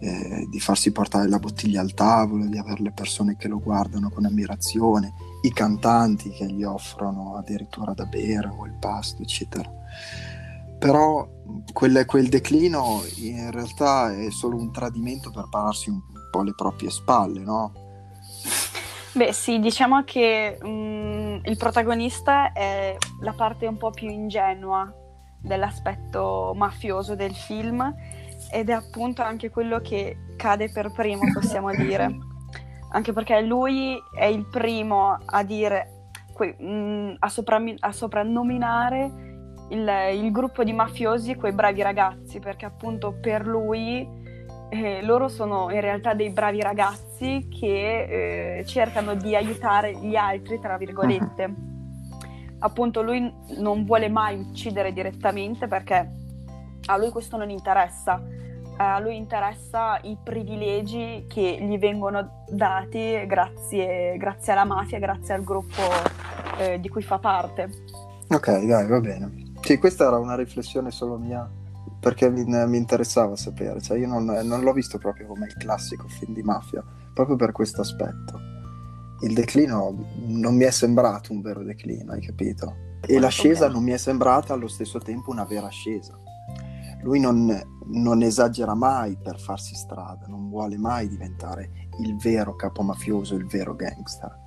eh, 0.00 0.46
di 0.48 0.60
farsi 0.60 0.92
portare 0.92 1.28
la 1.28 1.40
bottiglia 1.40 1.80
al 1.80 1.94
tavolo, 1.94 2.46
di 2.46 2.58
avere 2.58 2.82
le 2.82 2.92
persone 2.92 3.36
che 3.36 3.48
lo 3.48 3.58
guardano 3.58 4.10
con 4.10 4.24
ammirazione, 4.24 5.12
i 5.44 5.52
cantanti 5.52 6.30
che 6.30 6.46
gli 6.46 6.64
offrono 6.64 7.36
addirittura 7.36 7.92
da 7.92 8.04
bere 8.06 8.48
o 8.48 8.64
il 8.66 8.76
pasto, 8.78 9.22
eccetera. 9.22 9.70
Però 10.78 11.26
quel, 11.72 12.04
quel, 12.06 12.28
declino 12.28 13.02
in 13.16 13.50
realtà 13.50 14.14
è 14.14 14.30
solo 14.30 14.56
un 14.56 14.72
tradimento 14.72 15.30
per 15.30 15.48
pararsi 15.50 15.90
un 15.90 16.00
po' 16.30 16.42
le 16.42 16.54
proprie 16.54 16.90
spalle, 16.90 17.40
no? 17.40 17.72
Beh 19.12 19.32
sì, 19.32 19.60
diciamo 19.60 20.02
che 20.02 20.58
um, 20.62 21.40
il 21.44 21.56
protagonista 21.56 22.52
è 22.52 22.96
la 23.20 23.32
parte 23.32 23.66
un 23.66 23.76
po' 23.76 23.90
più 23.90 24.08
ingenua 24.08 24.92
dell'aspetto 25.38 26.52
mafioso 26.56 27.14
del 27.14 27.34
film 27.34 27.94
ed 28.50 28.70
è 28.70 28.72
appunto 28.72 29.22
anche 29.22 29.50
quello 29.50 29.80
che 29.80 30.16
cade 30.36 30.70
per 30.70 30.90
primo, 30.90 31.22
possiamo 31.32 31.70
dire. 31.70 32.32
Anche 32.94 33.12
perché 33.12 33.40
lui 33.40 34.00
è 34.14 34.26
il 34.26 34.46
primo 34.46 35.18
a 35.24 35.42
dire, 35.42 36.10
mm, 36.62 37.14
a, 37.18 37.28
sopra, 37.28 37.60
a 37.80 37.92
soprannominare 37.92 39.10
il, 39.70 39.90
il 40.12 40.30
gruppo 40.30 40.62
di 40.62 40.72
mafiosi 40.72 41.34
quei 41.34 41.52
bravi 41.52 41.82
ragazzi, 41.82 42.38
perché 42.38 42.66
appunto 42.66 43.18
per 43.20 43.46
lui 43.48 44.08
eh, 44.70 45.02
loro 45.02 45.26
sono 45.26 45.72
in 45.72 45.80
realtà 45.80 46.14
dei 46.14 46.30
bravi 46.30 46.60
ragazzi 46.60 47.48
che 47.48 48.58
eh, 48.58 48.64
cercano 48.64 49.14
di 49.14 49.34
aiutare 49.34 49.96
gli 49.98 50.14
altri, 50.14 50.60
tra 50.60 50.76
virgolette. 50.76 51.44
Uh-huh. 51.44 51.72
Appunto 52.60 53.02
lui 53.02 53.32
non 53.58 53.84
vuole 53.84 54.08
mai 54.08 54.38
uccidere 54.38 54.92
direttamente 54.92 55.66
perché 55.66 56.12
a 56.86 56.96
lui 56.96 57.10
questo 57.10 57.36
non 57.36 57.50
interessa. 57.50 58.22
A 58.76 58.98
lui 58.98 59.16
interessa 59.16 60.00
i 60.02 60.16
privilegi 60.22 61.26
che 61.28 61.58
gli 61.60 61.78
vengono 61.78 62.44
dati 62.48 63.24
grazie, 63.26 64.16
grazie 64.16 64.52
alla 64.52 64.64
mafia, 64.64 64.98
grazie 64.98 65.34
al 65.34 65.44
gruppo 65.44 65.82
eh, 66.58 66.80
di 66.80 66.88
cui 66.88 67.02
fa 67.02 67.18
parte. 67.18 67.70
Ok, 68.28 68.64
dai, 68.64 68.86
va 68.86 69.00
bene. 69.00 69.52
Sì, 69.60 69.78
questa 69.78 70.06
era 70.06 70.18
una 70.18 70.34
riflessione 70.34 70.90
solo 70.90 71.16
mia 71.18 71.48
perché 72.00 72.28
mi, 72.28 72.44
mi 72.44 72.76
interessava 72.76 73.34
sapere, 73.34 73.80
cioè 73.80 73.98
io 73.98 74.06
non, 74.06 74.24
non, 74.24 74.60
l'ho 74.60 74.72
visto 74.74 74.98
proprio 74.98 75.26
come 75.26 75.46
il 75.46 75.54
classico 75.56 76.06
film 76.06 76.34
di 76.34 76.42
mafia, 76.42 76.84
proprio 77.14 77.36
per 77.36 77.52
questo 77.52 77.80
aspetto. 77.80 78.38
Il 79.20 79.32
declino 79.32 79.96
non 80.26 80.54
mi 80.54 80.64
è 80.64 80.70
sembrato 80.70 81.32
un 81.32 81.40
vero 81.40 81.62
declino, 81.62 82.12
hai 82.12 82.20
capito? 82.20 82.74
E 83.00 83.18
l'ascesa 83.18 83.68
non 83.68 83.82
mi 83.82 83.92
è 83.92 83.96
sembrata 83.96 84.52
allo 84.52 84.68
stesso 84.68 84.98
tempo 84.98 85.30
una 85.30 85.44
vera 85.44 85.66
ascesa. 85.66 86.18
Lui 87.04 87.20
non, 87.20 87.60
non 87.86 88.22
esagera 88.22 88.74
mai 88.74 89.16
per 89.22 89.38
farsi 89.38 89.76
strada, 89.76 90.26
non 90.26 90.48
vuole 90.48 90.76
mai 90.76 91.06
diventare 91.06 91.88
il 92.00 92.16
vero 92.16 92.56
capo 92.56 92.82
mafioso, 92.82 93.36
il 93.36 93.46
vero 93.46 93.76
gangster 93.76 94.42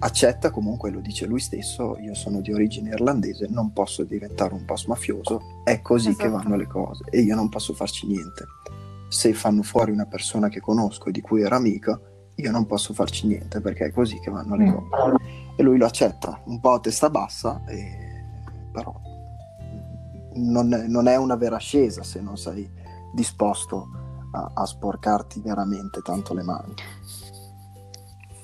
accetta 0.00 0.50
comunque, 0.50 0.90
lo 0.90 1.00
dice 1.00 1.26
lui 1.26 1.40
stesso, 1.40 1.96
io 1.98 2.14
sono 2.14 2.40
di 2.40 2.52
origine 2.52 2.90
irlandese, 2.90 3.48
non 3.48 3.72
posso 3.72 4.04
diventare 4.04 4.54
un 4.54 4.64
post 4.64 4.86
mafioso, 4.86 5.62
è 5.64 5.80
così 5.80 6.10
esatto. 6.10 6.24
che 6.24 6.30
vanno 6.30 6.56
le 6.56 6.66
cose 6.66 7.04
e 7.10 7.20
io 7.20 7.34
non 7.34 7.48
posso 7.48 7.72
farci 7.72 8.06
niente. 8.06 8.46
Se 9.08 9.32
fanno 9.32 9.62
fuori 9.62 9.90
una 9.90 10.06
persona 10.06 10.48
che 10.48 10.60
conosco 10.60 11.08
e 11.08 11.12
di 11.12 11.20
cui 11.20 11.42
era 11.42 11.56
amica, 11.56 11.98
io 12.34 12.50
non 12.50 12.66
posso 12.66 12.94
farci 12.94 13.26
niente 13.26 13.60
perché 13.60 13.86
è 13.86 13.92
così 13.92 14.18
che 14.20 14.30
vanno 14.30 14.54
le 14.54 14.66
mm. 14.66 14.72
cose. 14.72 15.16
E 15.56 15.62
lui 15.62 15.78
lo 15.78 15.86
accetta, 15.86 16.40
un 16.44 16.60
po' 16.60 16.74
a 16.74 16.80
testa 16.80 17.10
bassa, 17.10 17.64
e... 17.66 17.90
però 18.70 18.94
non 20.34 20.72
è, 20.72 20.86
non 20.86 21.06
è, 21.08 21.16
una 21.16 21.36
vera 21.36 21.56
ascesa 21.56 22.02
se 22.02 22.20
non 22.20 22.36
sei 22.36 22.68
disposto 23.12 23.88
a, 24.32 24.50
a 24.54 24.66
sporcarti 24.66 25.40
veramente 25.40 26.00
tanto 26.02 26.34
le 26.34 26.42
mani. 26.42 26.74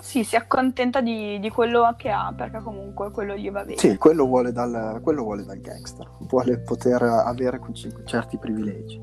Sì, 0.00 0.22
si 0.22 0.36
accontenta 0.36 1.00
di, 1.00 1.40
di, 1.40 1.50
quello 1.50 1.92
che 1.96 2.10
ha, 2.10 2.32
perché 2.36 2.60
comunque 2.62 3.10
quello 3.10 3.34
gli 3.34 3.50
va 3.50 3.64
bene. 3.64 3.78
Sì, 3.78 3.96
quello 3.96 4.26
vuole 4.26 4.52
dal, 4.52 5.00
quello 5.02 5.22
vuole 5.22 5.44
dal 5.44 5.58
gangster, 5.58 6.08
vuole 6.20 6.58
poter 6.60 7.02
avere 7.02 7.60
certi 8.04 8.38
privilegi. 8.38 9.00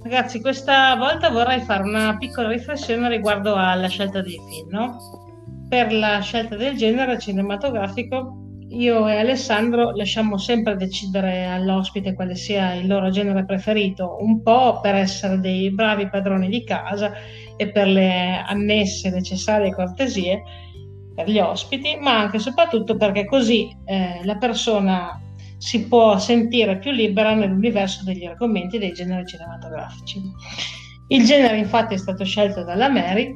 Ragazzi, 0.00 0.40
questa 0.40 0.94
volta 0.94 1.28
vorrei 1.30 1.60
fare 1.60 1.82
una 1.82 2.16
piccola 2.16 2.48
riflessione 2.48 3.08
riguardo 3.08 3.54
alla 3.56 3.88
scelta 3.88 4.22
dei 4.22 4.40
film, 4.48 4.68
no? 4.70 5.66
Per 5.68 5.92
la 5.92 6.20
scelta 6.20 6.56
del 6.56 6.76
genere 6.76 7.18
cinematografico 7.18 8.47
io 8.70 9.08
e 9.08 9.16
Alessandro 9.16 9.92
lasciamo 9.92 10.36
sempre 10.36 10.76
decidere 10.76 11.46
all'ospite 11.46 12.14
quale 12.14 12.34
sia 12.34 12.74
il 12.74 12.86
loro 12.86 13.10
genere 13.10 13.44
preferito, 13.44 14.18
un 14.20 14.42
po' 14.42 14.80
per 14.80 14.94
essere 14.94 15.40
dei 15.40 15.70
bravi 15.70 16.08
padroni 16.08 16.48
di 16.48 16.64
casa 16.64 17.12
e 17.56 17.70
per 17.70 17.86
le 17.86 18.42
annesse 18.46 19.10
necessarie 19.10 19.74
cortesie 19.74 20.42
per 21.14 21.28
gli 21.28 21.38
ospiti, 21.38 21.96
ma 21.96 22.18
anche 22.18 22.36
e 22.36 22.40
soprattutto 22.40 22.96
perché 22.96 23.24
così 23.24 23.74
eh, 23.84 24.20
la 24.24 24.36
persona 24.36 25.20
si 25.56 25.86
può 25.88 26.18
sentire 26.18 26.78
più 26.78 26.92
libera 26.92 27.34
nell'universo 27.34 28.04
degli 28.04 28.24
argomenti 28.24 28.78
dei 28.78 28.92
generi 28.92 29.26
cinematografici. 29.26 30.20
Il 31.08 31.24
genere 31.24 31.56
infatti 31.56 31.94
è 31.94 31.98
stato 31.98 32.24
scelto 32.24 32.62
dalla 32.62 32.88
Mary 32.88 33.34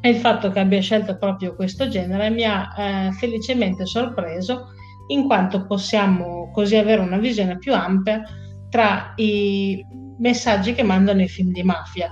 e 0.00 0.08
il 0.08 0.16
fatto 0.16 0.50
che 0.50 0.60
abbia 0.60 0.80
scelto 0.80 1.16
proprio 1.18 1.54
questo 1.54 1.88
genere 1.88 2.30
mi 2.30 2.44
ha 2.44 2.74
eh, 2.76 3.12
felicemente 3.12 3.84
sorpreso 3.84 4.68
in 5.08 5.26
quanto 5.26 5.66
possiamo 5.66 6.50
così 6.52 6.76
avere 6.76 7.02
una 7.02 7.18
visione 7.18 7.58
più 7.58 7.74
ampia 7.74 8.22
tra 8.70 9.12
i 9.16 9.84
messaggi 10.18 10.72
che 10.72 10.82
mandano 10.82 11.22
i 11.22 11.28
film 11.28 11.50
di 11.50 11.62
mafia 11.62 12.10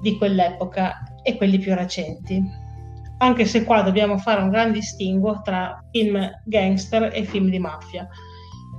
di 0.00 0.16
quell'epoca 0.16 1.02
e 1.22 1.36
quelli 1.36 1.58
più 1.58 1.74
recenti. 1.74 2.40
Anche 3.18 3.44
se 3.46 3.64
qua 3.64 3.82
dobbiamo 3.82 4.18
fare 4.18 4.42
un 4.42 4.50
gran 4.50 4.72
distinguo 4.72 5.40
tra 5.42 5.82
film 5.90 6.30
gangster 6.44 7.10
e 7.12 7.24
film 7.24 7.48
di 7.50 7.58
mafia. 7.58 8.06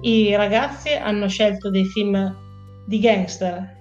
I 0.02 0.36
ragazzi 0.36 0.93
hanno 0.93 1.28
scelto 1.28 1.70
dei 1.70 1.86
film 1.86 2.36
di 2.88 3.00
gangster 3.00 3.76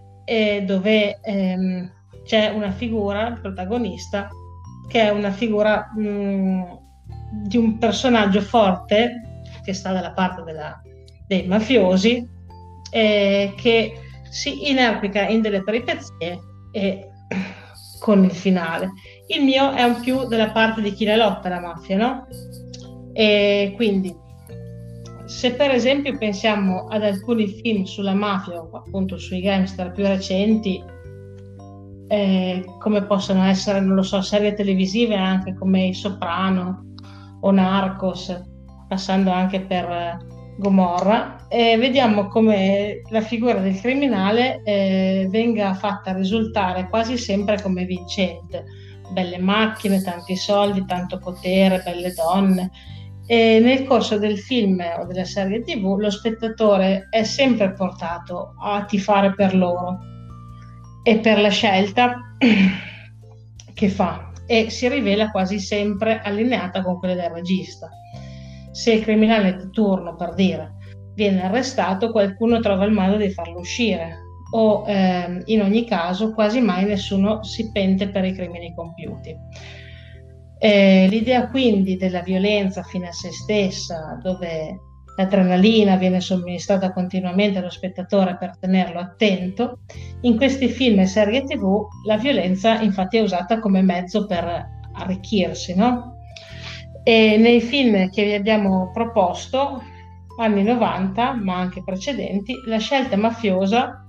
dove 0.65 1.21
ehm, 1.21 1.93
c'è 2.25 2.49
una 2.49 2.73
figura, 2.73 3.39
protagonista, 3.41 4.29
che 4.89 5.03
è 5.03 5.11
una 5.11 5.31
figura 5.31 5.93
mh, 5.95 6.79
di 7.45 7.57
un 7.57 7.79
personaggio 7.79 8.41
forte 8.41 9.43
che 9.65 9.73
sta 9.73 9.93
dalla 9.93 10.13
parte 10.13 10.43
della, 10.43 10.81
dei 11.27 11.47
mafiosi 11.47 12.27
eh, 12.91 13.53
che 13.57 13.93
si 14.31 14.71
inerpica 14.71 15.27
in 15.27 15.41
delle 15.41 15.63
peripezie 15.63 16.39
e 16.73 17.09
con 18.01 18.25
il 18.25 18.31
finale. 18.31 18.91
Il 19.29 19.43
mio 19.43 19.73
è 19.73 19.83
un 19.83 20.01
più 20.01 20.27
della 20.27 20.51
parte 20.51 20.81
di 20.83 20.93
chi 20.93 21.05
la 21.05 21.17
lotta 21.17 21.49
la 21.49 21.61
mafia, 21.61 21.97
no? 21.97 22.27
E 23.13 23.73
quindi 23.75 24.15
se 25.27 25.55
per 25.55 25.71
esempio 25.73 26.17
pensiamo 26.17 26.87
ad 26.87 27.03
alcuni 27.03 27.49
film 27.49 27.83
sulla 27.83 28.15
mafia 28.15 28.65
appunto 28.73 29.19
sui 29.19 29.41
gangster 29.41 29.91
più 29.91 30.07
recenti, 30.07 30.83
eh, 32.09 32.65
come 32.79 33.05
possono 33.05 33.45
essere, 33.45 33.81
non 33.81 33.97
lo 33.97 34.03
so, 34.03 34.21
serie 34.23 34.55
televisive 34.55 35.17
anche 35.17 35.55
come 35.55 35.87
I 35.87 35.95
Soprano 35.95 36.93
o 37.41 37.51
Narcos, 37.51 38.43
passando 38.89 39.31
anche 39.31 39.61
per 39.61 39.85
eh, 39.85 40.19
Gomorra, 40.59 41.47
e 41.49 41.77
vediamo 41.77 42.29
come 42.29 43.03
la 43.11 43.21
figura 43.21 43.59
del 43.61 43.81
criminale 43.81 44.63
eh, 44.63 45.27
venga 45.31 45.75
fatta 45.75 46.15
risultare 46.15 46.89
quasi 46.89 47.19
sempre 47.19 47.61
come 47.61 47.85
vincente. 47.85 48.65
Belle 49.13 49.39
macchine, 49.39 50.03
tanti 50.03 50.35
soldi, 50.37 50.85
tanto 50.85 51.19
potere, 51.19 51.83
belle 51.85 52.13
donne. 52.13 52.71
E 53.29 53.59
nel 53.61 53.85
corso 53.85 54.19
del 54.19 54.39
film 54.39 54.81
o 54.99 55.05
della 55.05 55.25
serie 55.25 55.63
tv 55.63 55.97
lo 55.99 56.11
spettatore 56.11 57.09
è 57.11 57.25
sempre 57.25 57.73
portato 57.73 58.55
a 58.61 58.85
tifare 58.85 59.35
per 59.35 59.55
loro 59.55 59.99
e 61.07 61.19
per 61.21 61.39
la 61.39 61.51
scelta 61.51 62.37
che 63.75 63.89
fa 63.89 64.33
e 64.45 64.71
si 64.71 64.89
rivela 64.89 65.31
quasi 65.31 65.61
sempre 65.61 66.21
allineata 66.21 66.83
con 66.83 66.99
quella 66.99 67.15
del 67.15 67.31
regista. 67.31 67.89
Se 68.73 68.93
il 68.93 69.03
criminale 69.03 69.57
di 69.57 69.71
turno, 69.71 70.17
per 70.17 70.35
dire, 70.35 70.75
viene 71.15 71.45
arrestato, 71.45 72.11
qualcuno 72.11 72.59
trova 72.59 72.85
il 72.85 72.91
modo 72.91 73.17
di 73.19 73.31
farlo 73.31 73.61
uscire 73.61 74.17
o 74.51 74.85
eh, 74.89 75.43
in 75.45 75.61
ogni 75.61 75.87
caso 75.87 76.33
quasi 76.33 76.61
mai 76.61 76.85
nessuno 76.85 77.45
si 77.45 77.71
pente 77.71 78.09
per 78.09 78.25
i 78.25 78.33
crimini 78.33 78.75
compiuti. 78.75 79.33
Eh, 80.59 81.07
l'idea 81.09 81.49
quindi 81.51 81.97
della 81.97 82.23
violenza 82.23 82.83
fine 82.83 83.09
a 83.09 83.13
se 83.13 83.31
stessa, 83.31 84.19
dove 84.21 84.77
l'adrenalina 85.17 85.97
viene 85.97 86.21
somministrata 86.21 86.93
continuamente 86.93 87.59
allo 87.59 87.71
spettatore 87.71 88.37
per 88.37 88.57
tenerlo 88.59 89.01
attento, 89.01 89.81
in 90.23 90.37
questi 90.37 90.69
film 90.69 91.01
e 91.01 91.07
serie 91.07 91.43
tv 91.43 91.87
la 92.05 92.17
violenza 92.17 92.81
infatti 92.81 93.17
è 93.17 93.23
usata 93.23 93.59
come 93.59 93.83
mezzo 93.83 94.27
per 94.27 94.75
arricchirsi, 94.93 95.75
no? 95.75 96.15
E 97.03 97.37
nei 97.37 97.61
film 97.61 98.11
che 98.11 98.25
vi 98.25 98.35
abbiamo 98.35 98.91
proposto, 98.93 99.83
anni 100.39 100.63
90, 100.63 101.35
ma 101.35 101.57
anche 101.57 101.83
precedenti, 101.83 102.55
la 102.67 102.79
scelta 102.79 103.17
mafiosa 103.17 104.07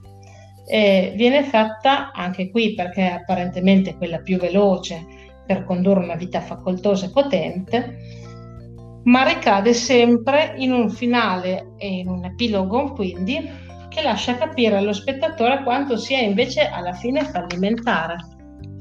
eh, 0.67 1.13
viene 1.15 1.43
fatta 1.43 2.11
anche 2.11 2.49
qui 2.49 2.73
perché 2.73 3.07
è 3.09 3.13
apparentemente 3.13 3.95
quella 3.95 4.19
più 4.19 4.37
veloce 4.37 5.05
per 5.45 5.63
condurre 5.63 6.03
una 6.03 6.15
vita 6.15 6.41
facoltosa 6.41 7.05
e 7.05 7.11
potente, 7.11 7.97
ma 9.07 9.23
ricade 9.23 9.73
sempre 9.73 10.53
in 10.57 10.71
un 10.71 10.89
finale 10.89 11.73
e 11.77 11.87
in 11.87 12.09
un 12.09 12.25
epilogo 12.25 12.91
quindi 12.91 13.49
che 13.89 14.01
lascia 14.01 14.37
capire 14.37 14.77
allo 14.77 14.93
spettatore 14.93 15.63
quanto 15.63 15.97
sia 15.97 16.19
invece 16.19 16.67
alla 16.67 16.93
fine 16.93 17.23
fallimentare, 17.23 18.17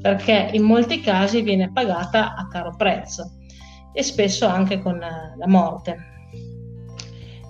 perché 0.01 0.49
in 0.51 0.63
molti 0.63 0.99
casi 0.99 1.41
viene 1.41 1.71
pagata 1.71 2.35
a 2.35 2.47
caro 2.47 2.75
prezzo 2.75 3.37
e 3.93 4.03
spesso 4.03 4.45
anche 4.45 4.79
con 4.79 4.99
la 4.99 5.47
morte. 5.47 5.97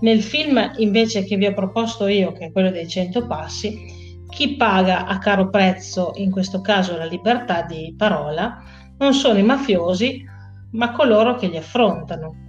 Nel 0.02 0.22
film 0.22 0.74
invece 0.78 1.24
che 1.26 1.36
vi 1.36 1.48
ho 1.48 1.54
proposto 1.54 2.06
io, 2.06 2.32
che 2.32 2.46
è 2.46 2.52
quello 2.52 2.70
dei 2.70 2.88
100 2.88 3.26
passi, 3.26 4.24
chi 4.30 4.56
paga 4.56 5.08
a 5.08 5.18
caro 5.18 5.50
prezzo, 5.50 6.12
in 6.18 6.30
questo 6.30 6.62
caso 6.62 6.96
la 6.96 7.06
libertà 7.06 7.64
di 7.64 7.96
parola, 7.98 8.62
non 9.00 9.14
sono 9.14 9.40
i 9.40 9.44
mafiosi, 9.44 10.24
ma 10.72 10.92
coloro 10.92 11.36
che 11.36 11.48
li 11.48 11.58
affrontano 11.58 12.46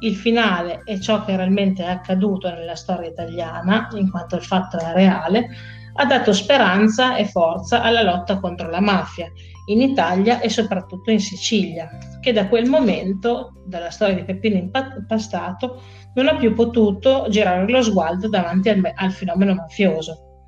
il 0.00 0.14
finale 0.14 0.82
è 0.84 0.98
ciò 0.98 1.24
che 1.24 1.36
realmente 1.36 1.82
è 1.82 1.88
accaduto 1.88 2.48
nella 2.50 2.76
storia 2.76 3.08
italiana, 3.08 3.88
in 3.94 4.10
quanto 4.10 4.36
il 4.36 4.42
fatto 4.42 4.78
è 4.78 4.92
reale, 4.92 5.48
ha 5.94 6.04
dato 6.04 6.32
speranza 6.32 7.16
e 7.16 7.24
forza 7.24 7.82
alla 7.82 8.02
lotta 8.02 8.38
contro 8.38 8.70
la 8.70 8.80
mafia 8.80 9.26
in 9.66 9.82
Italia 9.82 10.40
e 10.40 10.48
soprattutto 10.48 11.10
in 11.10 11.18
Sicilia, 11.18 11.90
che 12.20 12.32
da 12.32 12.46
quel 12.46 12.68
momento, 12.68 13.64
dalla 13.66 13.90
storia 13.90 14.14
di 14.14 14.24
Peppino 14.24 14.56
Impastato, 14.56 15.82
non 16.14 16.28
ha 16.28 16.36
più 16.36 16.54
potuto 16.54 17.26
girare 17.28 17.68
lo 17.68 17.82
sguardo 17.82 18.28
davanti 18.28 18.68
al, 18.68 18.80
al 18.94 19.10
fenomeno 19.10 19.54
mafioso. 19.54 20.46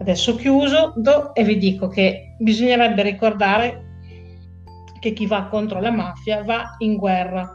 Adesso 0.00 0.36
chiuso 0.36 0.92
do, 0.96 1.34
e 1.34 1.42
vi 1.44 1.58
dico 1.58 1.88
che 1.88 2.36
bisognerebbe 2.38 3.02
ricordare 3.02 3.82
che 5.00 5.12
chi 5.12 5.26
va 5.26 5.46
contro 5.46 5.80
la 5.80 5.90
mafia 5.90 6.42
va 6.44 6.76
in 6.78 6.96
guerra 6.96 7.52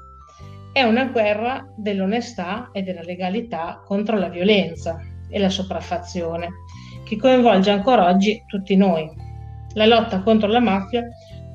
è 0.71 0.84
una 0.84 1.05
guerra 1.05 1.67
dell'onestà 1.75 2.69
e 2.71 2.82
della 2.84 3.01
legalità 3.01 3.82
contro 3.86 4.17
la 4.17 4.29
violenza 4.29 4.99
e 5.29 5.39
la 5.39 5.49
sopraffazione, 5.49 6.49
che 7.05 7.17
coinvolge 7.17 7.71
ancora 7.71 8.08
oggi 8.08 8.43
tutti 8.47 8.75
noi. 8.75 9.10
La 9.73 9.86
lotta 9.86 10.21
contro 10.21 10.47
la 10.47 10.60
mafia 10.60 11.03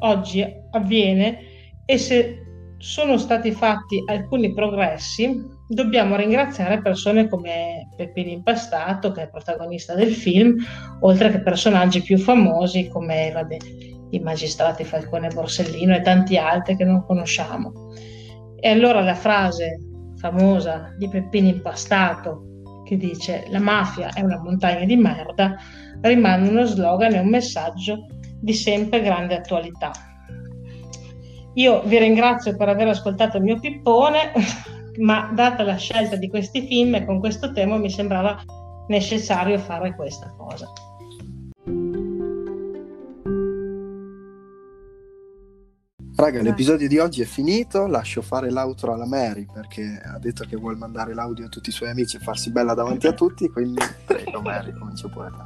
oggi 0.01 0.45
avviene 0.71 1.39
e 1.85 1.99
se 1.99 2.39
sono 2.79 3.17
stati 3.17 3.51
fatti 3.53 4.03
alcuni 4.07 4.53
progressi, 4.53 5.43
dobbiamo 5.67 6.17
ringraziare 6.17 6.83
persone 6.83 7.29
come 7.29 7.89
Peppino 7.97 8.31
Impastato, 8.31 9.13
che 9.13 9.23
è 9.23 9.31
protagonista 9.31 9.95
del 9.95 10.13
film, 10.13 10.57
oltre 11.01 11.31
che 11.31 11.41
personaggi 11.41 12.03
più 12.03 12.19
famosi 12.19 12.89
come 12.89 13.31
vabbè, 13.33 13.57
i 14.11 14.19
magistrati 14.19 14.85
Falcone 14.85 15.29
Borsellino 15.29 15.95
e 15.95 16.03
tanti 16.03 16.37
altri 16.37 16.77
che 16.77 16.85
non 16.85 17.05
conosciamo. 17.05 17.73
E 18.65 18.71
allora 18.71 19.03
la 19.03 19.15
frase 19.15 19.79
famosa 20.17 20.95
di 20.97 21.07
Peppino 21.07 21.49
Impastato 21.49 22.81
che 22.87 22.97
dice 22.97 23.45
la 23.51 23.61
mafia 23.61 24.09
è 24.15 24.23
una 24.23 24.41
montagna 24.41 24.87
di 24.87 24.97
merda 24.97 25.55
rimane 26.01 26.49
uno 26.49 26.65
slogan 26.65 27.13
e 27.13 27.19
un 27.19 27.29
messaggio 27.29 28.07
di 28.41 28.55
sempre 28.55 29.03
grande 29.03 29.37
attualità. 29.37 29.91
Io 31.57 31.83
vi 31.83 31.99
ringrazio 31.99 32.57
per 32.57 32.71
aver 32.71 32.89
ascoltato 32.89 33.37
il 33.37 33.43
mio 33.43 33.61
pippone, 33.61 34.33
ma 34.97 35.31
data 35.35 35.63
la 35.63 35.77
scelta 35.77 36.17
di 36.17 36.31
questi 36.31 36.67
film 36.67 36.95
e 36.95 37.05
con 37.05 37.21
questo 37.21 37.53
tema 37.53 37.77
mi 37.77 37.91
sembrava 37.91 38.43
necessario 38.89 39.59
fare 39.59 39.95
questa 39.95 40.35
cosa. 40.39 40.73
Raga, 46.17 46.41
l'episodio 46.43 46.87
di 46.87 46.99
oggi 46.99 47.23
è 47.23 47.25
finito, 47.25 47.89
lascio 47.89 48.23
fare 48.23 48.49
l'outro 48.49 48.93
alla 48.93 49.05
Mary 49.05 49.49
perché 49.53 50.01
ha 50.01 50.17
detto 50.21 50.45
che 50.45 50.55
vuole 50.55 50.77
mandare 50.77 51.13
l'audio 51.13 51.47
a 51.47 51.49
tutti 51.49 51.71
i 51.71 51.73
suoi 51.73 51.91
amici 51.91 52.17
e 52.17 52.21
farsi 52.21 52.53
bella 52.53 52.73
davanti 52.73 53.09
a 53.09 53.13
tutti, 53.13 53.51
quindi 53.51 53.83
prego 54.07 54.41
Mary, 54.41 54.73
comincio 54.79 55.09
pure 55.09 55.31
te. 55.31 55.43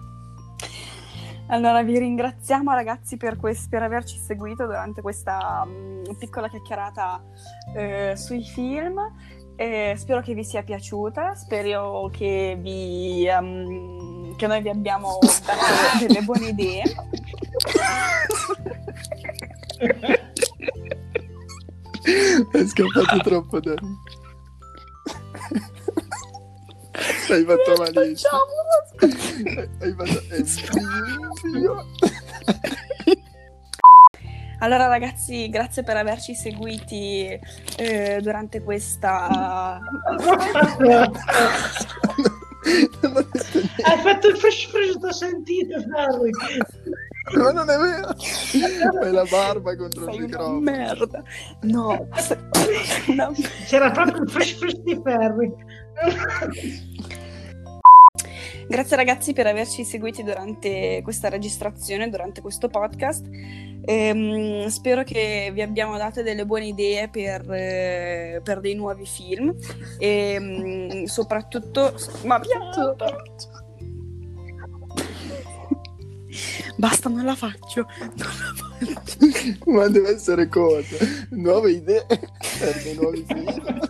Allora, 1.46 1.82
vi 1.82 1.98
ringraziamo 1.98 2.70
ragazzi 2.74 3.16
per, 3.16 3.38
quest- 3.38 3.70
per 3.70 3.82
averci 3.82 4.18
seguito 4.18 4.66
durante 4.66 5.00
questa 5.00 5.64
um, 5.64 6.02
piccola 6.18 6.50
chiacchierata 6.50 7.24
eh, 7.74 8.12
sui 8.14 8.44
film 8.44 9.00
Eh, 9.56 9.94
spero 9.96 10.20
che 10.20 10.34
vi 10.34 10.44
sia 10.44 10.62
piaciuta, 10.62 11.34
spero 11.34 12.10
che, 12.12 12.58
vi, 12.60 13.26
um, 13.26 14.36
che 14.36 14.46
noi 14.46 14.60
vi 14.60 14.68
abbiamo 14.68 15.18
dato 15.20 16.04
delle 16.06 16.20
buone 16.20 16.48
idee. 16.48 16.82
È 22.50 22.66
scappato 22.66 23.18
troppo 23.28 23.60
da 23.60 23.74
Hai 27.28 27.44
fatto 27.44 27.74
malissimo. 27.76 28.38
Hai 29.80 29.94
fatto... 29.94 30.22
Allora 34.60 34.88
ragazzi, 34.88 35.48
grazie 35.50 35.84
per 35.84 35.96
averci 35.96 36.34
seguiti 36.34 37.38
eh, 37.76 38.18
durante 38.20 38.62
questa... 38.62 39.78
Hai 43.82 43.98
fatto 44.02 44.28
il 44.28 44.36
fresh 44.36 44.66
fresh, 44.66 44.98
t'ho 44.98 45.12
sentito, 45.12 45.76
Harry. 45.94 46.30
Ma 47.36 47.50
non 47.52 47.68
è 47.68 47.76
vero! 47.76 48.14
Fai 49.00 49.12
la 49.12 49.24
barba 49.24 49.76
contro 49.76 50.04
Sei 50.04 50.14
il 50.14 50.22
una 50.22 50.26
microfono. 50.26 50.60
merda. 50.60 51.22
No, 51.62 52.08
una 53.08 53.30
C'era 53.66 53.90
proprio 53.90 54.22
il 54.22 54.30
fresh 54.30 54.52
fresh 54.52 54.78
di 54.80 55.00
Ferri. 55.02 55.52
Grazie 58.68 58.96
ragazzi 58.96 59.32
per 59.32 59.46
averci 59.46 59.84
seguiti 59.84 60.22
durante 60.22 61.00
questa 61.02 61.28
registrazione, 61.28 62.10
durante 62.10 62.40
questo 62.42 62.68
podcast. 62.68 63.26
Ehm, 63.84 64.66
spero 64.66 65.02
che 65.04 65.50
vi 65.54 65.62
abbiamo 65.62 65.96
dato 65.96 66.22
delle 66.22 66.44
buone 66.44 66.66
idee 66.66 67.08
per, 67.08 67.50
eh, 67.50 68.40
per 68.44 68.60
dei 68.60 68.74
nuovi 68.74 69.06
film 69.06 69.54
e 69.98 70.36
mm, 70.38 71.04
soprattutto... 71.04 71.94
Ma 72.24 72.38
piatto! 72.38 72.96
Basta, 76.78 77.08
non 77.08 77.24
la 77.24 77.34
faccio. 77.34 77.88
Non 77.98 78.12
la 78.16 78.54
faccio. 78.54 79.58
Ma 79.70 79.88
deve 79.88 80.14
essere 80.14 80.48
cosa? 80.48 80.96
Nuove 81.30 81.72
idee 81.72 82.06
per 82.06 82.82
dei 82.84 82.94
nuovi 82.94 83.24
film? 83.26 83.80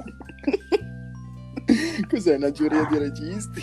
Cos'è 2.09 2.37
una 2.37 2.51
giuria 2.51 2.87
di 2.91 2.97
registi? 2.97 3.63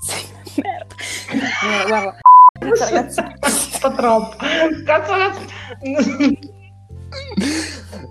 Sì, 0.00 0.62
merda. 0.62 0.94
Eh, 1.30 1.86
guarda, 1.86 2.16
ragazzi. 2.58 3.22
Po' 3.80 3.94
troppo. 3.94 4.36
Cazzo, 4.86 5.12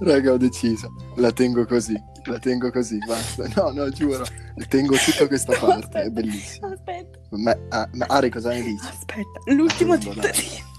Raga, 0.01 0.33
ho 0.33 0.38
deciso. 0.38 0.93
La 1.15 1.31
tengo 1.31 1.65
così. 1.65 1.99
La 2.31 2.39
tengo 2.39 2.71
così, 2.71 2.97
basta. 3.05 3.47
No, 3.55 3.71
no, 3.71 3.89
giuro. 3.89 4.25
Tengo 4.67 4.95
tutta 4.97 5.27
questa 5.27 5.55
parte, 5.57 6.03
è 6.03 6.09
bellissimo. 6.09 6.67
Aspetta, 6.73 7.19
Ma, 7.31 7.55
ah, 7.69 7.88
ma 7.93 8.05
Ari, 8.07 8.29
cosa 8.29 8.49
ne 8.49 8.61
dici? 8.63 8.85
aspetta. 8.88 9.39
L'ultimo 9.45 9.93
me. 9.93 9.99
tentativo. 9.99 10.73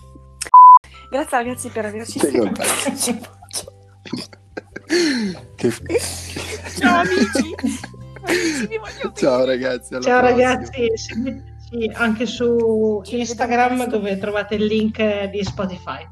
Grazie 1.10 1.36
ragazzi 1.38 1.68
per 1.68 1.84
averci 1.84 2.18
seguito. 2.18 2.62
Che... 5.56 5.72
Ciao 6.78 7.00
amici. 7.00 7.54
Amici. 8.22 9.12
Ciao 9.14 9.44
ragazzi. 9.44 9.94
alla 9.94 10.04
Ciao 10.04 10.20
prossima. 10.20 10.48
ragazzi, 10.52 10.90
seguiteci 10.94 11.90
anche 11.94 12.26
su 12.26 13.02
Instagram 13.04 13.88
dove 13.88 14.18
trovate 14.18 14.54
il 14.54 14.64
link 14.64 15.24
di 15.30 15.42
Spotify. 15.42 16.06